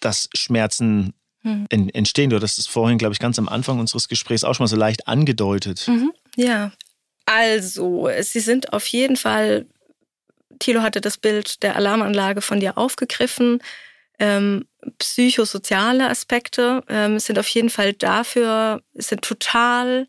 [0.00, 1.66] dass Schmerzen mhm.
[1.70, 2.30] entstehen.
[2.30, 4.76] Du hast es vorhin, glaube ich, ganz am Anfang unseres Gesprächs auch schon mal so
[4.76, 5.86] leicht angedeutet.
[5.88, 6.12] Mhm.
[6.36, 6.72] Ja,
[7.26, 9.66] also, sie sind auf jeden Fall,
[10.58, 13.60] Thilo hatte das Bild der Alarmanlage von dir aufgegriffen.
[14.18, 14.66] Ähm,
[14.98, 20.06] psychosoziale Aspekte ähm, sind auf jeden Fall dafür, sind total,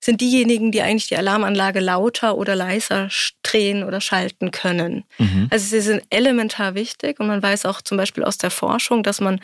[0.00, 3.08] sind diejenigen, die eigentlich die Alarmanlage lauter oder leiser
[3.42, 5.04] drehen oder schalten können.
[5.18, 5.48] Mhm.
[5.50, 9.20] Also sie sind elementar wichtig und man weiß auch zum Beispiel aus der Forschung, dass
[9.20, 9.40] man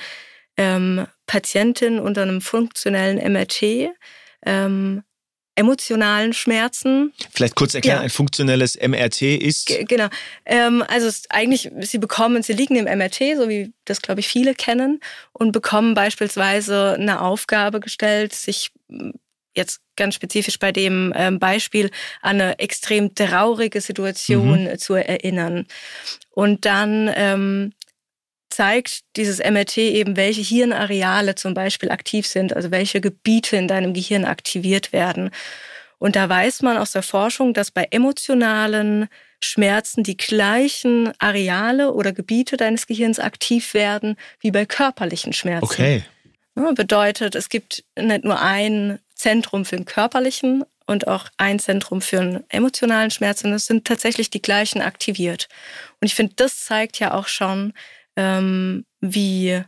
[0.56, 3.92] ähm, Patientinnen unter einem funktionellen MRT
[4.44, 5.04] ähm,
[5.54, 7.12] emotionalen Schmerzen.
[7.32, 8.02] Vielleicht kurz erklären, ja.
[8.02, 9.66] ein funktionelles MRT ist?
[9.66, 10.06] G genau.
[10.46, 14.54] Ähm, also eigentlich, sie bekommen, sie liegen im MRT, so wie das, glaube ich, viele
[14.54, 15.00] kennen,
[15.32, 18.70] und bekommen beispielsweise eine Aufgabe gestellt, sich
[19.56, 21.90] jetzt ganz spezifisch bei dem ähm, Beispiel
[22.22, 24.78] an eine extrem traurige Situation mhm.
[24.78, 25.66] zu erinnern.
[26.30, 27.72] Und dann ähm,
[28.58, 33.94] zeigt dieses MRT eben, welche Hirnareale zum Beispiel aktiv sind, also welche Gebiete in deinem
[33.94, 35.30] Gehirn aktiviert werden.
[35.98, 39.06] Und da weiß man aus der Forschung, dass bei emotionalen
[39.40, 45.64] Schmerzen die gleichen Areale oder Gebiete deines Gehirns aktiv werden wie bei körperlichen Schmerzen.
[45.64, 46.02] Okay.
[46.56, 52.00] Ja, bedeutet, es gibt nicht nur ein Zentrum für den körperlichen und auch ein Zentrum
[52.00, 55.46] für einen emotionalen Schmerz, sondern es sind tatsächlich die gleichen aktiviert.
[56.00, 57.72] Und ich finde, das zeigt ja auch schon,
[58.18, 59.62] ähm, wie,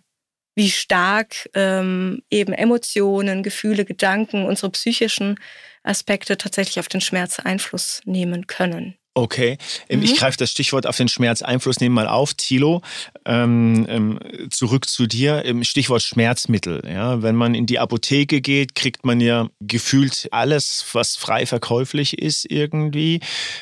[0.57, 5.39] wie stark ähm, eben Emotionen, Gefühle, Gedanken, unsere psychischen
[5.85, 9.00] Aspekte tatsächlich auf den Schmerz Einfluss nehmen können.
[9.15, 10.05] Okay, ähm, mhm.
[10.05, 12.35] ich greife das Stichwort auf den Schmerz Einfluss nehmen mal auf.
[12.35, 12.81] Thilo,
[13.25, 14.21] ähm, ähm,
[14.51, 15.43] zurück zu dir.
[15.63, 16.83] Stichwort Schmerzmittel.
[16.87, 17.21] Ja?
[17.21, 22.49] Wenn man in die Apotheke geht, kriegt man ja gefühlt alles, was frei verkäuflich ist
[22.49, 23.19] irgendwie.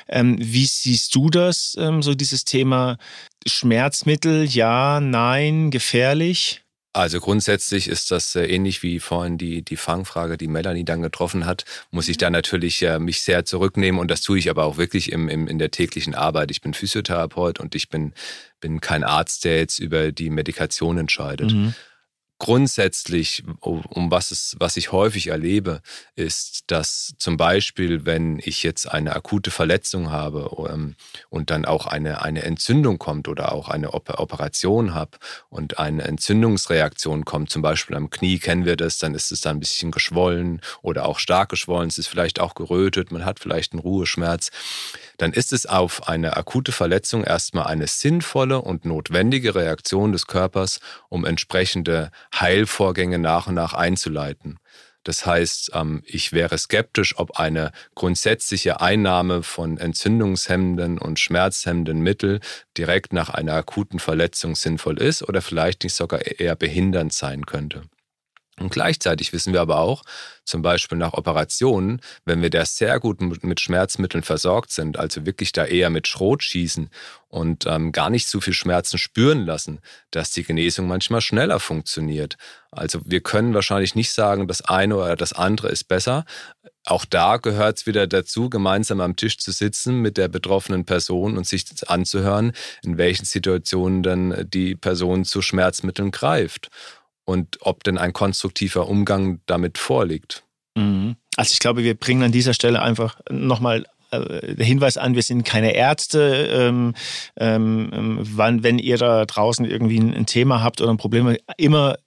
[0.07, 2.99] Ähm, wie siehst du das, ähm, so dieses Thema
[3.47, 4.45] Schmerzmittel?
[4.45, 6.63] Ja, nein, gefährlich?
[6.95, 11.45] Also grundsätzlich ist das äh, ähnlich wie vorhin die, die Fangfrage, die Melanie dann getroffen
[11.45, 14.79] hat, muss ich da natürlich äh, mich sehr zurücknehmen und das tue ich aber auch
[14.79, 16.51] wirklich im, im, in der täglichen Arbeit.
[16.51, 18.15] Ich bin Physiotherapeut und ich bin,
[18.61, 21.53] bin kein Arzt, der jetzt über die Medikation entscheidet.
[21.53, 21.75] Mhm.
[22.39, 25.81] Grundsätzlich, um was es, was ich häufig erlebe,
[26.15, 30.95] ist, dass zum Beispiel, wenn ich jetzt eine akute Verletzung habe ähm,
[31.31, 37.25] und dann auch eine, eine Entzündung kommt oder auch eine Operation habe und eine Entzündungsreaktion
[37.25, 40.61] kommt, zum Beispiel am Knie kennen wir das, dann ist es dann ein bisschen geschwollen
[40.81, 44.51] oder auch stark geschwollen, es ist vielleicht auch gerötet, man hat vielleicht einen Ruheschmerz,
[45.17, 50.79] dann ist es auf eine akute Verletzung erstmal eine sinnvolle und notwendige Reaktion des Körpers,
[51.09, 54.59] um entsprechende Heilvorgänge nach und nach einzuleiten.
[55.05, 62.41] Das heißt, ähm, ich wäre skeptisch, ob eine grundsätzliche Einnahme von entzündungshemmenden und schmerzhemmenden Mitteln
[62.77, 67.83] direkt nach einer akuten Verletzung sinnvoll ist oder vielleicht nicht sogar eher behindernd sein könnte.
[68.61, 70.03] Und gleichzeitig wissen wir aber auch,
[70.45, 75.53] zum Beispiel nach Operationen, wenn wir da sehr gut mit Schmerzmitteln versorgt sind, also wirklich
[75.53, 76.89] da eher mit Schrot schießen
[77.29, 82.37] und ähm, gar nicht so viel Schmerzen spüren lassen, dass die Genesung manchmal schneller funktioniert.
[82.71, 86.25] Also wir können wahrscheinlich nicht sagen, das eine oder das andere ist besser.
[86.87, 91.37] Auch da gehört es wieder dazu, gemeinsam am Tisch zu sitzen mit der betroffenen Person
[91.37, 96.71] und sich anzuhören, in welchen Situationen dann die Person zu Schmerzmitteln greift
[97.29, 100.45] und ob denn ein konstruktiver Umgang damit vorliegt.
[100.75, 101.17] Mhm.
[101.37, 105.23] Also ich glaube, wir bringen an dieser Stelle einfach nochmal äh, der Hinweis an, wir
[105.23, 106.49] sind keine Ärzte.
[106.51, 106.95] Ähm,
[107.37, 111.99] ähm, wann, wenn ihr da draußen irgendwie ein Thema habt oder ein Problem, immer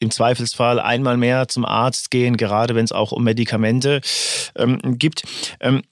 [0.00, 4.02] im Zweifelsfall einmal mehr zum Arzt gehen, gerade wenn es auch um Medikamente
[4.54, 5.24] ähm, gibt.
[5.60, 5.82] Ähm,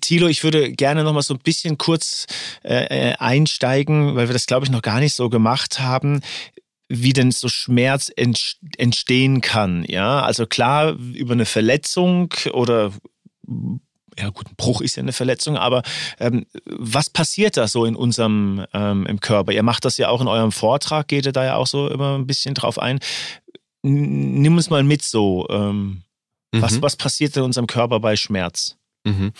[0.00, 2.26] Thilo, ich würde gerne noch mal so ein bisschen kurz
[2.62, 6.22] äh, äh einsteigen, weil wir das, glaube ich, noch gar nicht so gemacht haben
[6.88, 9.84] wie denn so Schmerz entstehen kann.
[9.88, 12.92] Ja, also klar, über eine Verletzung oder
[14.18, 15.82] ja gut, ein Bruch ist ja eine Verletzung, aber
[16.20, 19.52] ähm, was passiert da so in unserem ähm, im Körper?
[19.52, 22.16] Ihr macht das ja auch in eurem Vortrag, geht ihr da ja auch so immer
[22.16, 23.00] ein bisschen drauf ein.
[23.82, 25.46] Nimm uns mal mit so.
[25.50, 26.02] Ähm,
[26.52, 26.62] mhm.
[26.62, 28.76] was, was passiert in unserem Körper bei Schmerz?
[29.04, 29.32] Mhm.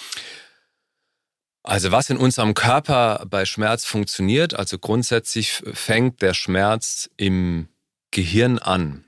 [1.65, 7.69] Also was in unserem Körper bei Schmerz funktioniert, also grundsätzlich fängt der Schmerz im
[8.11, 9.05] Gehirn an.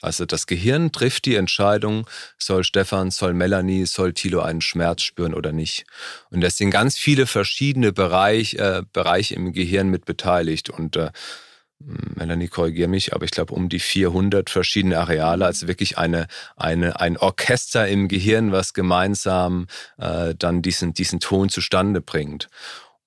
[0.00, 2.06] Also das Gehirn trifft die Entscheidung,
[2.38, 5.84] soll Stefan, soll Melanie, soll Thilo einen Schmerz spüren oder nicht.
[6.30, 10.70] Und es sind ganz viele verschiedene Bereich, äh, Bereiche im Gehirn mit beteiligt.
[10.70, 11.10] Und äh,
[11.80, 17.00] Melanie, korrigiere mich, aber ich glaube um die 400 verschiedene Areale, also wirklich eine, eine,
[17.00, 22.48] ein Orchester im Gehirn, was gemeinsam äh, dann diesen, diesen Ton zustande bringt.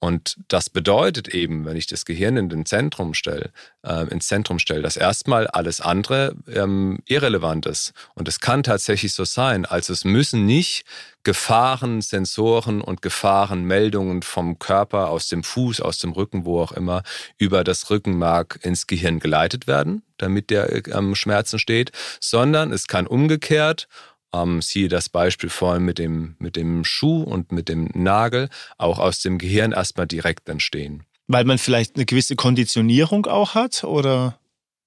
[0.03, 3.51] Und das bedeutet eben, wenn ich das Gehirn in den Zentrum stelle,
[3.83, 7.93] äh, ins Zentrum stelle, dass erstmal alles andere ähm, irrelevant ist.
[8.15, 9.63] Und es kann tatsächlich so sein.
[9.63, 10.85] Also es müssen nicht
[11.23, 17.03] Gefahren, Sensoren und Gefahrenmeldungen vom Körper, aus dem Fuß, aus dem Rücken, wo auch immer,
[17.37, 23.05] über das Rückenmark ins Gehirn geleitet werden, damit der ähm, Schmerz entsteht, sondern es kann
[23.05, 23.87] umgekehrt
[24.33, 28.99] ähm, siehe das Beispiel vorhin mit dem, mit dem Schuh und mit dem Nagel, auch
[28.99, 31.03] aus dem Gehirn erstmal direkt entstehen.
[31.27, 34.37] Weil man vielleicht eine gewisse Konditionierung auch hat, oder?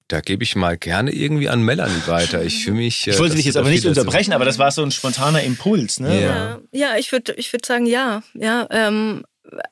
[0.07, 2.43] Da gebe ich mal gerne irgendwie an Melanie weiter.
[2.43, 3.07] Ich fühle mich.
[3.07, 5.99] Ich wollte äh, dich jetzt aber nicht unterbrechen, aber das war so ein spontaner Impuls,
[5.99, 6.21] ne?
[6.21, 8.21] Ja, ja ich würde ich würd sagen, ja.
[8.35, 9.23] ja ähm,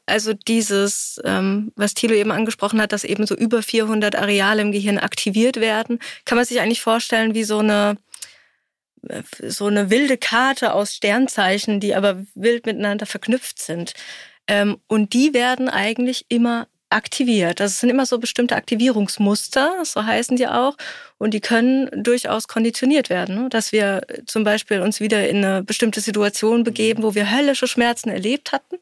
[0.08, 4.72] also dieses, ähm, was Thilo eben angesprochen hat, dass eben so über 400 Areale im
[4.72, 7.98] Gehirn aktiviert werden, kann man sich eigentlich vorstellen wie so eine
[9.42, 13.94] so eine wilde Karte aus Sternzeichen, die aber wild miteinander verknüpft sind.
[14.48, 17.60] Ähm, und die werden eigentlich immer aktiviert.
[17.60, 20.78] Das sind immer so bestimmte Aktivierungsmuster, so heißen die auch.
[21.18, 23.50] Und die können durchaus konditioniert werden, ne?
[23.50, 28.10] dass wir zum Beispiel uns wieder in eine bestimmte Situation begeben, wo wir höllische Schmerzen
[28.10, 28.78] erlebt hatten.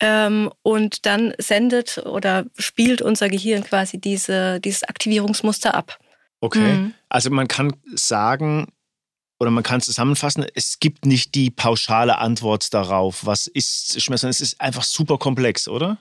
[0.00, 5.98] Ähm, und dann sendet oder spielt unser Gehirn quasi diese, dieses Aktivierungsmuster ab.
[6.40, 6.74] Okay.
[6.74, 6.94] Mhm.
[7.08, 8.68] Also man kann sagen,
[9.38, 14.40] oder man kann zusammenfassen, es gibt nicht die pauschale Antwort darauf, was ist Schmerz, es
[14.40, 15.98] ist einfach super komplex, oder?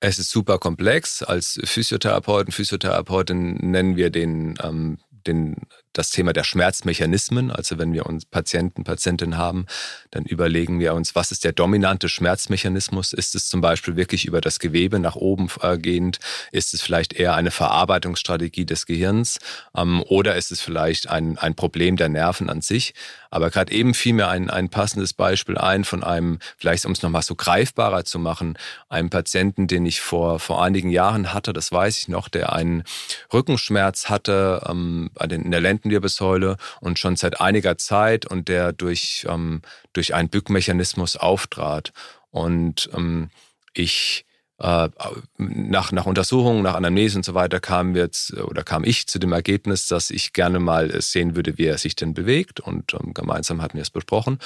[0.00, 1.22] Es ist super komplex.
[1.22, 5.56] Als Physiotherapeuten, Physiotherapeutin nennen wir den, ähm, den
[5.98, 7.50] das Thema der Schmerzmechanismen.
[7.50, 9.66] Also wenn wir uns Patienten, Patientinnen haben,
[10.10, 13.12] dann überlegen wir uns, was ist der dominante Schmerzmechanismus?
[13.12, 16.18] Ist es zum Beispiel wirklich über das Gewebe nach oben äh, gehend?
[16.52, 19.38] Ist es vielleicht eher eine Verarbeitungsstrategie des Gehirns?
[19.76, 22.94] Ähm, oder ist es vielleicht ein, ein Problem der Nerven an sich?
[23.30, 27.02] Aber gerade eben fiel mir ein, ein passendes Beispiel ein von einem, vielleicht um es
[27.02, 31.72] nochmal so greifbarer zu machen, einem Patienten, den ich vor, vor einigen Jahren hatte, das
[31.72, 32.84] weiß ich noch, der einen
[33.32, 39.26] Rückenschmerz hatte ähm, in der Lenden Lendenwirbelsäule und schon seit einiger Zeit und der durch,
[39.28, 41.92] ähm, durch einen Bückmechanismus auftrat.
[42.30, 43.30] Und ähm,
[43.72, 44.24] ich
[44.58, 44.88] äh,
[45.36, 49.18] nach, nach Untersuchungen, nach Anamnese und so weiter kamen wir jetzt, oder kam ich zu
[49.18, 52.60] dem Ergebnis, dass ich gerne mal sehen würde, wie er sich denn bewegt.
[52.60, 54.38] Und ähm, gemeinsam hatten wir es besprochen.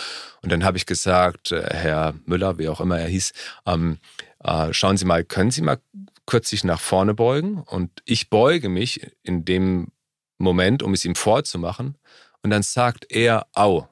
[0.43, 3.33] Und dann habe ich gesagt, äh, Herr Müller, wie auch immer er hieß,
[3.67, 3.99] ähm,
[4.43, 5.79] äh, schauen Sie mal, können Sie mal
[6.27, 7.63] kurz sich nach vorne beugen?
[7.63, 9.89] Und ich beuge mich in dem
[10.45, 11.97] Moment, um es ihm vorzumachen.
[12.43, 13.89] Und dann sagt er, au.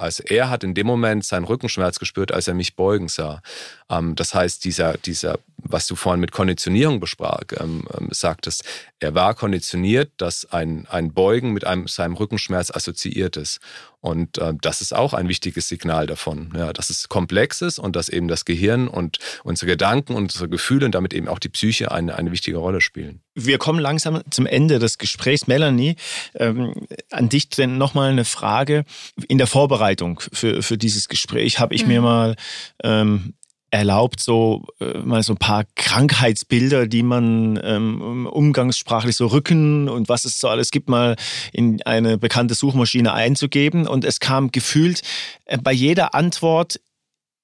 [0.00, 3.42] Also er hat in dem Moment seinen Rückenschmerz gespürt, als er mich beugen sah.
[3.90, 8.64] Ähm, das heißt, dieser, dieser, was du vorhin mit Konditionierung besprach, ähm, ähm, sagtest,
[8.98, 13.60] er war konditioniert, dass ein, ein Beugen mit einem, seinem Rückenschmerz assoziiert ist.
[14.00, 17.96] Und äh, das ist auch ein wichtiges Signal davon, ja, dass es komplex ist und
[17.96, 21.50] dass eben das Gehirn und unsere Gedanken und unsere Gefühle und damit eben auch die
[21.50, 23.20] Psyche eine, eine wichtige Rolle spielen.
[23.34, 25.46] Wir kommen langsam zum Ende des Gesprächs.
[25.46, 25.96] Melanie,
[26.34, 28.84] ähm, an dich denn nochmal eine Frage.
[29.28, 31.88] In der Vorbereitung für, für dieses Gespräch habe ich mhm.
[31.88, 32.36] mir mal
[32.82, 33.34] ähm,
[33.70, 40.08] erlaubt, so äh, mal so ein paar Krankheitsbilder, die man ähm, umgangssprachlich so Rücken und
[40.08, 41.16] was es so alles gibt, mal
[41.52, 43.86] in eine bekannte Suchmaschine einzugeben.
[43.86, 45.02] Und es kam gefühlt
[45.44, 46.80] äh, bei jeder Antwort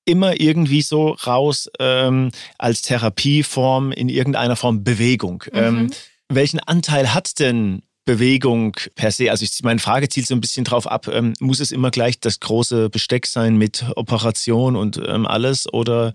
[0.04, 5.44] immer irgendwie so raus ähm, als Therapieform in irgendeiner Form Bewegung.
[5.52, 5.58] Mhm.
[5.58, 5.90] Ähm,
[6.28, 9.30] welchen Anteil hat denn Bewegung per se?
[9.30, 12.18] Also ich, meine Frage zielt so ein bisschen drauf ab, ähm, muss es immer gleich
[12.18, 16.14] das große Besteck sein mit Operation und ähm, alles oder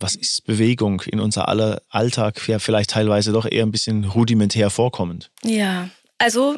[0.00, 4.70] was ist Bewegung in unser aller Alltag ja vielleicht teilweise doch eher ein bisschen rudimentär
[4.70, 5.30] vorkommend?
[5.42, 6.56] Ja, also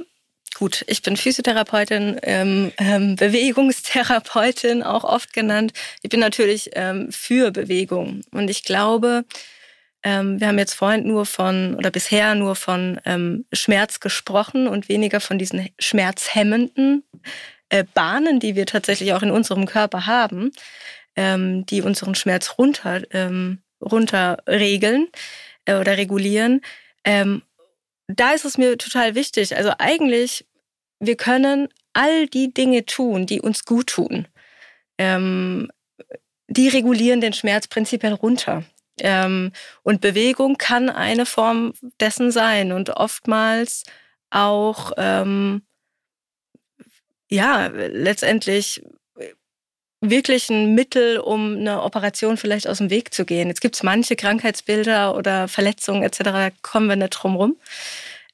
[0.55, 5.73] gut, ich bin Physiotherapeutin, ähm, ähm, Bewegungstherapeutin auch oft genannt.
[6.03, 9.25] Ich bin natürlich ähm, für Bewegung und ich glaube,
[10.03, 14.89] ähm, wir haben jetzt vorhin nur von oder bisher nur von ähm, Schmerz gesprochen und
[14.89, 17.05] weniger von diesen schmerzhemmenden
[17.69, 20.53] äh, Bahnen, die wir tatsächlich auch in unserem Körper haben,
[21.17, 25.09] ähm, die unseren Schmerz runter, ähm, runter regeln
[25.67, 26.63] äh, oder regulieren.
[27.05, 27.43] Ähm,
[28.09, 29.57] da ist es mir total wichtig.
[29.57, 30.47] Also eigentlich,
[30.99, 34.27] wir können all die Dinge tun, die uns gut tun.
[34.99, 35.71] Ähm,
[36.49, 38.65] die regulieren den Schmerz prinzipiell runter.
[39.03, 43.85] Ähm, und Bewegung kann eine Form dessen sein und oftmals
[44.31, 45.63] auch, ähm,
[47.29, 48.83] ja, letztendlich
[50.01, 53.49] wirklich ein Mittel, um eine Operation vielleicht aus dem Weg zu gehen.
[53.49, 57.57] Jetzt gibt es manche Krankheitsbilder oder Verletzungen etc., da kommen wir nicht drum rum.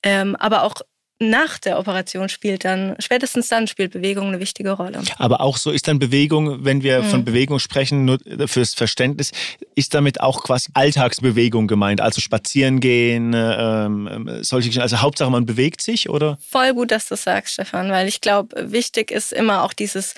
[0.03, 0.83] Ähm, aber auch
[1.19, 5.01] nach der Operation spielt dann, spätestens dann spielt Bewegung eine wichtige Rolle.
[5.17, 7.07] Aber auch so ist dann Bewegung, wenn wir mhm.
[7.07, 9.33] von Bewegung sprechen, nur fürs Verständnis,
[9.75, 15.81] ist damit auch quasi Alltagsbewegung gemeint, also spazieren gehen, ähm, solche, also Hauptsache man bewegt
[15.81, 16.39] sich, oder?
[16.47, 20.15] Voll gut, dass du das sagst, Stefan, weil ich glaube, wichtig ist immer auch dieses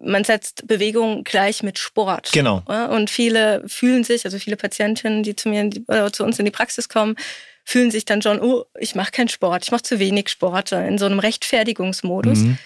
[0.00, 2.32] man setzt Bewegung gleich mit Sport.
[2.32, 2.64] Genau.
[2.90, 6.44] Und viele fühlen sich, also viele Patientinnen, die zu mir die, oder zu uns in
[6.44, 7.14] die Praxis kommen,
[7.68, 10.96] fühlen sich dann schon, oh, ich mache keinen Sport, ich mache zu wenig Sport, in
[10.96, 12.38] so einem Rechtfertigungsmodus.
[12.38, 12.58] Mhm.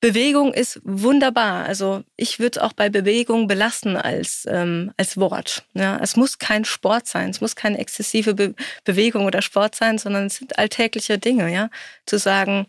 [0.00, 1.64] Bewegung ist wunderbar.
[1.64, 5.64] Also ich würde es auch bei Bewegung belassen als, ähm, als Wort.
[5.72, 8.54] Ja, es muss kein Sport sein, es muss keine exzessive Be
[8.84, 11.50] Bewegung oder Sport sein, sondern es sind alltägliche Dinge.
[11.50, 11.70] Ja,
[12.04, 12.66] zu sagen,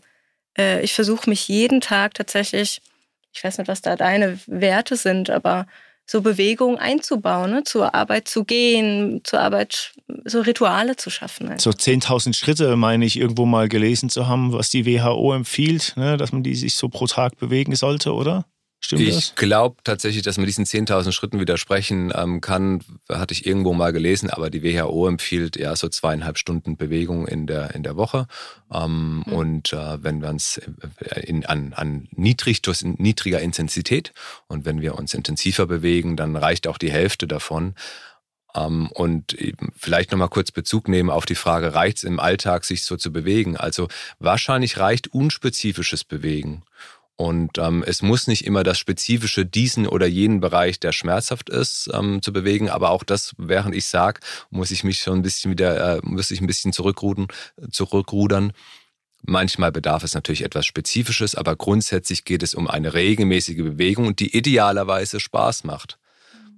[0.57, 2.81] äh, ich versuche mich jeden Tag tatsächlich,
[3.33, 5.67] ich weiß nicht, was da deine Werte sind, aber
[6.05, 7.63] so Bewegung einzubauen, ne?
[7.63, 9.93] zur Arbeit zu gehen, zur Arbeit
[10.25, 11.49] so Rituale zu schaffen.
[11.49, 11.71] Also.
[11.71, 16.17] So 10.000 Schritte meine ich irgendwo mal gelesen zu haben, was die WHO empfiehlt, ne?
[16.17, 18.45] dass man die sich so pro Tag bewegen sollte, oder?
[18.83, 22.83] Stimmt ich glaube tatsächlich, dass man diesen 10.000 Schritten widersprechen ähm, kann.
[23.07, 27.45] Hatte ich irgendwo mal gelesen, aber die WHO empfiehlt ja so zweieinhalb Stunden Bewegung in
[27.45, 28.25] der, in der Woche.
[28.73, 29.33] Ähm, mhm.
[29.33, 34.13] Und äh, wenn wir uns äh, in, an, an niedrig, niedriger Intensität
[34.47, 37.75] und wenn wir uns intensiver bewegen, dann reicht auch die Hälfte davon.
[38.53, 39.37] Um, ähm, und
[39.77, 43.13] vielleicht nochmal kurz Bezug nehmen auf die Frage, reicht es im Alltag, sich so zu
[43.13, 43.55] bewegen?
[43.55, 43.87] Also
[44.19, 46.63] wahrscheinlich reicht unspezifisches Bewegen.
[47.21, 51.87] Und ähm, es muss nicht immer das spezifische diesen oder jenen Bereich, der schmerzhaft ist,
[51.93, 52.67] ähm, zu bewegen.
[52.67, 56.31] Aber auch das, während ich sage, muss ich mich schon ein bisschen wieder, äh, muss
[56.31, 57.27] ich ein bisschen zurückrudern,
[57.69, 58.53] zurückrudern.
[59.21, 64.35] Manchmal bedarf es natürlich etwas Spezifisches, aber grundsätzlich geht es um eine regelmäßige Bewegung, die
[64.35, 65.99] idealerweise Spaß macht.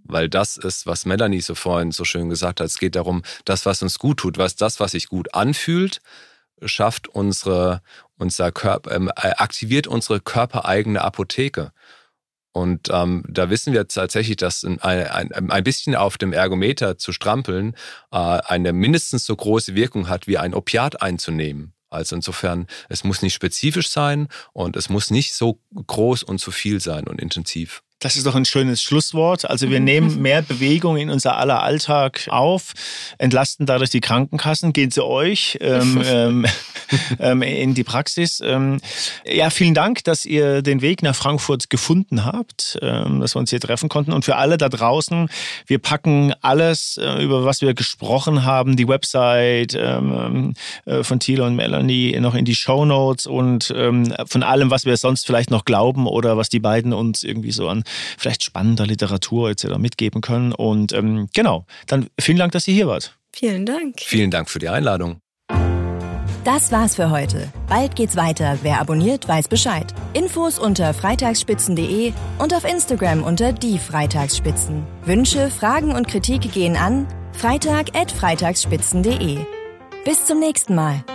[0.05, 2.67] Weil das ist, was Melanie so vorhin so schön gesagt hat.
[2.67, 5.99] Es geht darum, das, was uns gut tut, was das, was sich gut anfühlt,
[6.63, 7.81] schafft unsere,
[8.17, 11.71] unser Körper, ähm, äh, aktiviert unsere körpereigene Apotheke.
[12.53, 17.11] Und ähm, da wissen wir tatsächlich, dass ein, ein, ein bisschen auf dem Ergometer zu
[17.11, 17.75] strampeln
[18.11, 21.73] äh, eine mindestens so große Wirkung hat, wie ein Opiat einzunehmen.
[21.89, 26.51] Also insofern, es muss nicht spezifisch sein und es muss nicht so groß und zu
[26.51, 27.83] viel sein und intensiv.
[28.03, 29.49] Das ist doch ein schönes Schlusswort.
[29.49, 32.73] Also wir nehmen mehr Bewegung in unser aller Alltag auf,
[33.17, 36.45] entlasten dadurch die Krankenkassen, gehen zu euch ähm, ähm,
[37.19, 38.41] ähm, in die Praxis.
[38.43, 38.81] Ähm,
[39.25, 43.51] ja, vielen Dank, dass ihr den Weg nach Frankfurt gefunden habt, ähm, dass wir uns
[43.51, 44.11] hier treffen konnten.
[44.11, 45.29] Und für alle da draußen,
[45.65, 51.55] wir packen alles, äh, über was wir gesprochen haben, die Website äh, von Thilo und
[51.55, 53.73] Melanie noch in die Show Notes und
[54.25, 57.69] von allem, was wir sonst vielleicht noch glauben oder was die beiden uns irgendwie so
[57.69, 57.83] an
[58.17, 59.77] vielleicht spannender Literatur etc.
[59.77, 60.53] mitgeben können.
[60.53, 63.17] Und ähm, genau, dann vielen Dank, dass ihr hier wart.
[63.33, 63.99] Vielen Dank.
[63.99, 65.19] Vielen Dank für die Einladung.
[66.43, 67.51] Das war's für heute.
[67.69, 68.59] Bald geht's weiter.
[68.63, 69.93] Wer abonniert, weiß Bescheid.
[70.13, 74.85] Infos unter freitagsspitzen.de und auf Instagram unter die Freitagsspitzen.
[75.05, 79.37] Wünsche, Fragen und Kritik gehen an freitag@freitagsspitzen.de.
[80.03, 81.05] Bis zum nächsten Mal.